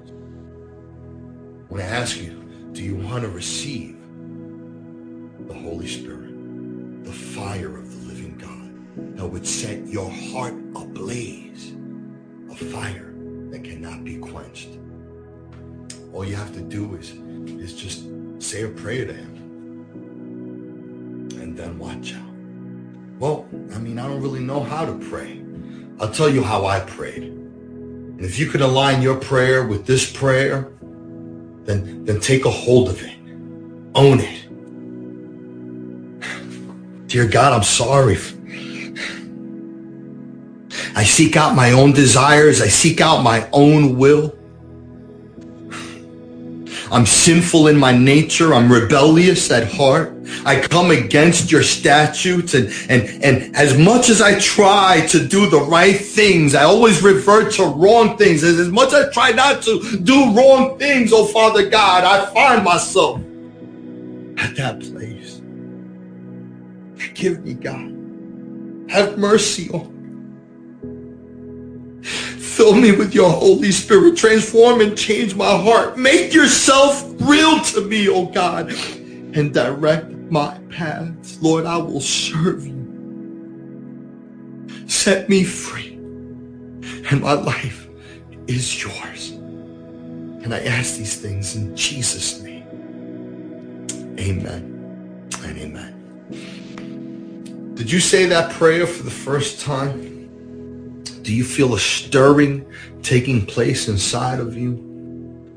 I 1.70 1.72
want 1.72 1.82
to 1.82 1.84
ask 1.84 2.20
you, 2.20 2.33
do 2.74 2.82
you 2.82 2.96
want 2.96 3.22
to 3.22 3.30
receive 3.30 3.96
the 5.46 5.54
Holy 5.54 5.86
Spirit, 5.86 7.04
the 7.04 7.12
fire 7.12 7.76
of 7.76 7.88
the 7.88 8.08
living 8.08 8.36
God 8.36 9.16
that 9.16 9.24
would 9.24 9.46
set 9.46 9.86
your 9.86 10.10
heart 10.10 10.54
ablaze, 10.74 11.72
a 12.50 12.56
fire 12.56 13.14
that 13.50 13.62
cannot 13.62 14.02
be 14.02 14.16
quenched. 14.16 14.70
All 16.12 16.24
you 16.24 16.34
have 16.34 16.52
to 16.54 16.60
do 16.62 16.96
is, 16.96 17.12
is 17.60 17.74
just 17.74 18.06
say 18.42 18.62
a 18.62 18.68
prayer 18.68 19.06
to 19.06 19.12
him 19.12 19.36
and 21.40 21.56
then 21.56 21.78
watch 21.78 22.12
out. 22.12 22.34
Well, 23.20 23.46
I 23.72 23.78
mean, 23.78 24.00
I 24.00 24.08
don't 24.08 24.20
really 24.20 24.40
know 24.40 24.60
how 24.60 24.84
to 24.84 24.94
pray. 25.08 25.40
I'll 26.00 26.10
tell 26.10 26.28
you 26.28 26.42
how 26.42 26.66
I 26.66 26.80
prayed. 26.80 27.22
And 27.22 28.20
if 28.20 28.36
you 28.40 28.50
can 28.50 28.62
align 28.62 29.00
your 29.00 29.14
prayer 29.14 29.64
with 29.64 29.86
this 29.86 30.10
prayer, 30.10 30.73
then, 31.64 32.04
then 32.04 32.20
take 32.20 32.44
a 32.44 32.50
hold 32.50 32.88
of 32.88 33.02
it. 33.02 33.16
Own 33.94 34.20
it. 34.20 34.40
Dear 37.08 37.26
God, 37.28 37.52
I'm 37.52 37.62
sorry 37.62 38.16
I 40.96 41.02
seek 41.02 41.36
out 41.36 41.56
my 41.56 41.72
own 41.72 41.92
desires. 41.92 42.60
I 42.60 42.68
seek 42.68 43.00
out 43.00 43.22
my 43.22 43.48
own 43.52 43.98
will. 43.98 44.34
I'm 46.92 47.06
sinful 47.06 47.66
in 47.66 47.76
my 47.76 47.92
nature. 47.96 48.54
I'm 48.54 48.70
rebellious 48.70 49.50
at 49.50 49.70
heart. 49.72 50.12
I 50.44 50.60
come 50.60 50.90
against 50.90 51.50
your 51.50 51.62
statutes 51.62 52.54
and, 52.54 52.68
and, 52.88 53.24
and 53.24 53.56
as 53.56 53.76
much 53.78 54.10
as 54.10 54.20
I 54.20 54.38
try 54.38 55.06
to 55.08 55.26
do 55.26 55.48
the 55.48 55.60
right 55.60 55.96
things, 55.96 56.54
I 56.54 56.64
always 56.64 57.02
revert 57.02 57.52
to 57.54 57.64
wrong 57.64 58.18
things. 58.18 58.42
As, 58.42 58.58
as 58.58 58.68
much 58.68 58.92
as 58.92 59.06
I 59.06 59.12
try 59.12 59.30
not 59.30 59.62
to 59.62 59.98
do 60.02 60.32
wrong 60.34 60.78
things, 60.78 61.12
oh 61.12 61.26
Father 61.26 61.68
God, 61.68 62.04
I 62.04 62.32
find 62.34 62.64
myself 62.64 63.20
at 64.38 64.54
that 64.56 64.80
place. 64.80 65.40
Forgive 66.96 67.44
me, 67.44 67.54
God. 67.54 68.90
Have 68.90 69.18
mercy 69.18 69.70
on 69.70 69.88
me. 72.02 72.04
Fill 72.04 72.74
me 72.74 72.92
with 72.92 73.14
your 73.14 73.30
Holy 73.30 73.72
Spirit. 73.72 74.16
Transform 74.16 74.80
and 74.80 74.96
change 74.96 75.34
my 75.34 75.56
heart. 75.56 75.98
Make 75.98 76.32
yourself 76.32 77.04
real 77.20 77.60
to 77.60 77.80
me, 77.80 78.08
oh 78.08 78.26
God, 78.26 78.70
and 78.70 79.52
direct 79.52 80.13
my 80.30 80.58
paths. 80.70 81.38
Lord, 81.40 81.66
I 81.66 81.76
will 81.76 82.00
serve 82.00 82.66
you. 82.66 82.74
Set 84.86 85.28
me 85.28 85.44
free. 85.44 85.92
And 87.10 87.20
my 87.20 87.32
life 87.32 87.88
is 88.46 88.82
yours. 88.82 89.30
And 89.30 90.54
I 90.54 90.60
ask 90.60 90.96
these 90.96 91.20
things 91.20 91.56
in 91.56 91.74
Jesus' 91.76 92.40
name. 92.40 92.66
Amen 94.18 95.30
and 95.44 95.58
amen. 95.58 95.94
Did 97.74 97.90
you 97.90 98.00
say 98.00 98.26
that 98.26 98.52
prayer 98.52 98.86
for 98.86 99.02
the 99.02 99.10
first 99.10 99.60
time? 99.60 101.02
Do 101.22 101.34
you 101.34 101.44
feel 101.44 101.74
a 101.74 101.78
stirring 101.78 102.64
taking 103.02 103.44
place 103.44 103.88
inside 103.88 104.40
of 104.40 104.56
you? 104.56 104.92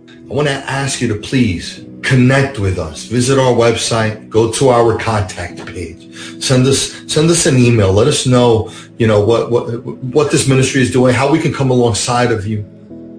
I 0.10 0.34
want 0.34 0.48
to 0.48 0.54
ask 0.54 1.00
you 1.00 1.08
to 1.10 1.16
please 1.16 1.87
connect 2.04 2.60
with 2.60 2.78
us. 2.78 3.06
Visit 3.06 3.40
our 3.40 3.54
website, 3.54 4.30
go 4.30 4.52
to 4.54 4.70
our 4.70 4.98
contact 4.98 5.66
page. 5.66 6.16
Send 6.42 6.66
us 6.68 6.94
send 7.12 7.30
us 7.30 7.46
an 7.46 7.58
email. 7.58 7.92
Let 7.92 8.08
us 8.08 8.26
know, 8.26 8.72
you 8.98 9.08
know, 9.08 9.24
what 9.24 9.52
what 9.52 9.86
what 9.86 10.32
this 10.32 10.48
ministry 10.48 10.82
is 10.82 10.92
doing, 10.92 11.14
how 11.14 11.32
we 11.32 11.40
can 11.40 11.54
come 11.54 11.70
alongside 11.70 12.32
of 12.32 12.48
you. 12.48 12.66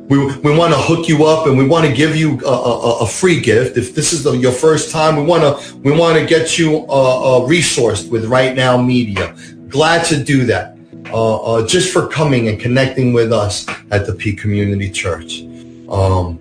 We, 0.09 0.16
we 0.37 0.57
want 0.57 0.72
to 0.72 0.79
hook 0.81 1.07
you 1.07 1.26
up 1.26 1.47
and 1.47 1.59
we 1.59 1.66
want 1.66 1.87
to 1.87 1.93
give 1.93 2.16
you 2.16 2.41
a, 2.41 2.49
a, 2.49 2.99
a 3.01 3.07
free 3.07 3.41
gift. 3.41 3.76
If 3.76 3.95
this 3.95 4.14
is 4.14 4.24
the, 4.24 4.33
your 4.33 4.53
first 4.53 4.91
time, 4.91 5.16
we 5.16 5.22
want 5.22 5.43
to 5.43 5.76
we 5.79 5.93
want 5.93 6.18
to 6.18 6.24
get 6.24 6.59
you 6.59 6.87
uh, 6.89 7.43
uh, 7.43 7.47
resourced 7.47 8.11
with 8.11 8.24
Right 8.24 8.57
Now 8.57 8.81
Media. 8.81 9.37
Glad 9.68 10.07
to 10.07 10.22
do 10.22 10.47
that. 10.47 10.79
Uh, 11.12 11.37
uh, 11.41 11.66
just 11.66 11.93
for 11.93 12.07
coming 12.07 12.49
and 12.49 12.59
connecting 12.61 13.12
with 13.12 13.33
us 13.33 13.66
at 13.91 14.07
the 14.07 14.14
Peak 14.14 14.39
Community 14.39 14.91
Church. 14.91 15.43
Um, 15.91 16.39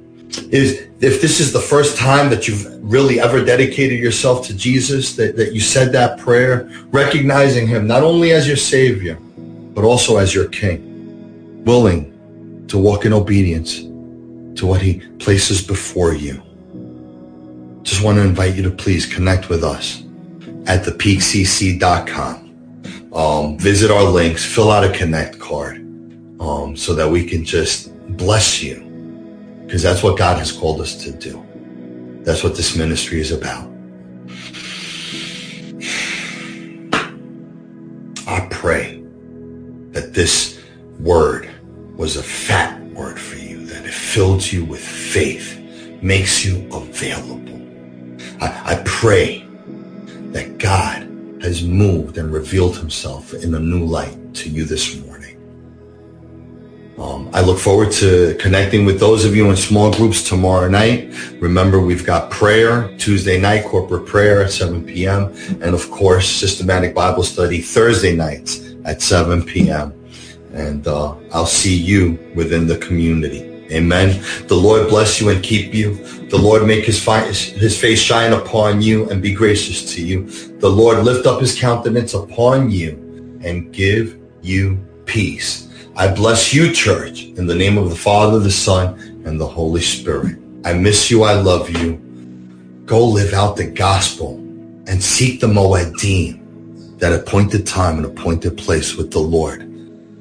is 0.51 0.87
if 0.99 1.21
this 1.21 1.39
is 1.39 1.53
the 1.53 1.59
first 1.59 1.97
time 1.97 2.29
that 2.29 2.47
you've 2.47 2.65
really 2.83 3.19
ever 3.19 3.43
dedicated 3.43 3.99
yourself 3.99 4.45
to 4.47 4.55
Jesus, 4.55 5.15
that, 5.15 5.35
that 5.37 5.53
you 5.53 5.59
said 5.59 5.91
that 5.93 6.19
prayer, 6.19 6.69
recognizing 6.87 7.67
him 7.67 7.87
not 7.87 8.03
only 8.03 8.31
as 8.31 8.47
your 8.47 8.57
savior, 8.57 9.15
but 9.15 9.83
also 9.83 10.17
as 10.17 10.33
your 10.33 10.47
king, 10.49 11.63
willing 11.63 12.65
to 12.67 12.77
walk 12.77 13.05
in 13.05 13.13
obedience 13.13 13.79
to 14.59 14.65
what 14.65 14.81
he 14.81 14.99
places 15.19 15.65
before 15.65 16.13
you. 16.13 16.41
Just 17.83 18.03
want 18.03 18.17
to 18.17 18.21
invite 18.21 18.55
you 18.55 18.63
to 18.63 18.71
please 18.71 19.05
connect 19.05 19.49
with 19.49 19.63
us 19.63 20.03
at 20.65 20.83
thepeakcc.com 20.83 22.47
um, 23.17 23.57
visit 23.57 23.89
our 23.89 24.03
links, 24.03 24.45
fill 24.45 24.71
out 24.71 24.83
a 24.83 24.91
connect 24.91 25.39
card 25.39 25.77
um, 26.39 26.75
so 26.77 26.93
that 26.93 27.09
we 27.09 27.25
can 27.25 27.43
just 27.43 27.91
bless 28.15 28.61
you 28.61 28.86
because 29.67 29.83
that's 29.83 30.01
what 30.01 30.17
God 30.17 30.37
has 30.37 30.49
called 30.49 30.79
us 30.79 30.95
to 31.03 31.11
do. 31.11 31.45
That's 32.23 32.41
what 32.41 32.55
this 32.55 32.77
ministry 32.77 33.19
is 33.19 33.33
about. 33.33 33.69
I 38.25 38.47
pray 38.49 39.03
that 39.91 40.13
this 40.13 40.61
word 41.01 41.49
was 41.97 42.15
a 42.15 42.23
fat 42.23 42.81
word 42.93 43.19
for 43.19 43.35
you, 43.35 43.65
that 43.65 43.85
it 43.85 43.93
filled 43.93 44.49
you 44.49 44.63
with 44.63 44.79
faith, 44.79 45.59
makes 46.01 46.45
you 46.45 46.65
available. 46.71 47.61
I, 48.41 48.73
I 48.73 48.83
pray 48.85 49.45
that 50.31 50.59
God 50.59 51.01
has 51.41 51.61
moved 51.61 52.17
and 52.17 52.31
revealed 52.31 52.77
himself 52.77 53.33
in 53.33 53.53
a 53.53 53.59
new 53.59 53.85
light 53.85 54.33
to 54.35 54.49
you 54.49 54.63
this 54.63 54.95
morning. 55.01 55.16
Um, 56.97 57.29
I 57.31 57.41
look 57.41 57.59
forward 57.59 57.91
to 57.93 58.35
connecting 58.39 58.83
with 58.83 58.99
those 58.99 59.23
of 59.23 59.35
you 59.35 59.49
in 59.51 59.55
small 59.55 59.93
groups 59.93 60.23
tomorrow 60.27 60.67
night. 60.67 61.13
Remember, 61.39 61.79
we've 61.79 62.05
got 62.05 62.31
prayer 62.31 62.95
Tuesday 62.97 63.39
night, 63.39 63.65
corporate 63.65 64.07
prayer 64.07 64.41
at 64.41 64.51
7 64.51 64.83
p.m. 64.83 65.31
And 65.61 65.75
of 65.75 65.91
course, 65.91 66.27
systematic 66.27 66.95
Bible 66.95 67.21
study 67.21 67.61
Thursday 67.61 68.15
nights 68.15 68.73
at 68.85 69.03
7 69.03 69.43
p.m. 69.43 69.93
And 70.53 70.87
uh, 70.87 71.15
I'll 71.31 71.45
see 71.45 71.77
you 71.77 72.17
within 72.33 72.65
the 72.65 72.79
community. 72.79 73.43
Amen. 73.71 74.23
The 74.47 74.55
Lord 74.55 74.89
bless 74.89 75.21
you 75.21 75.29
and 75.29 75.43
keep 75.43 75.75
you. 75.75 75.95
The 76.29 76.37
Lord 76.37 76.65
make 76.65 76.85
his, 76.85 77.05
his 77.05 77.79
face 77.79 77.99
shine 77.99 78.33
upon 78.33 78.81
you 78.81 79.07
and 79.09 79.21
be 79.21 79.33
gracious 79.33 79.93
to 79.93 80.03
you. 80.03 80.23
The 80.59 80.69
Lord 80.69 81.03
lift 81.03 81.27
up 81.27 81.41
his 81.41 81.59
countenance 81.59 82.15
upon 82.15 82.71
you 82.71 83.39
and 83.43 83.71
give 83.71 84.19
you 84.41 84.79
peace. 85.05 85.66
I 85.97 86.07
bless 86.13 86.53
you, 86.53 86.71
church, 86.73 87.23
in 87.23 87.47
the 87.47 87.55
name 87.55 87.79
of 87.79 87.89
the 87.89 87.95
Father, 87.95 88.37
the 88.39 88.51
Son, 88.51 88.99
and 89.25 89.39
the 89.41 89.47
Holy 89.47 89.81
Spirit. 89.81 90.37
I 90.63 90.73
miss 90.73 91.09
you. 91.09 91.23
I 91.23 91.33
love 91.33 91.71
you. 91.71 91.95
Go 92.85 93.03
live 93.03 93.33
out 93.33 93.57
the 93.57 93.65
gospel 93.65 94.37
and 94.87 95.03
seek 95.03 95.39
the 95.41 95.47
Moedim, 95.47 96.99
that 96.99 97.13
appointed 97.13 97.65
time 97.65 97.97
and 97.97 98.05
appointed 98.05 98.57
place 98.57 98.95
with 98.95 99.11
the 99.11 99.19
Lord 99.19 99.63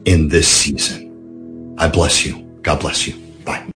in 0.06 0.28
this 0.28 0.48
season. 0.48 1.76
I 1.78 1.88
bless 1.88 2.24
you. 2.24 2.38
God 2.62 2.80
bless 2.80 3.06
you. 3.06 3.14
Bye. 3.44 3.66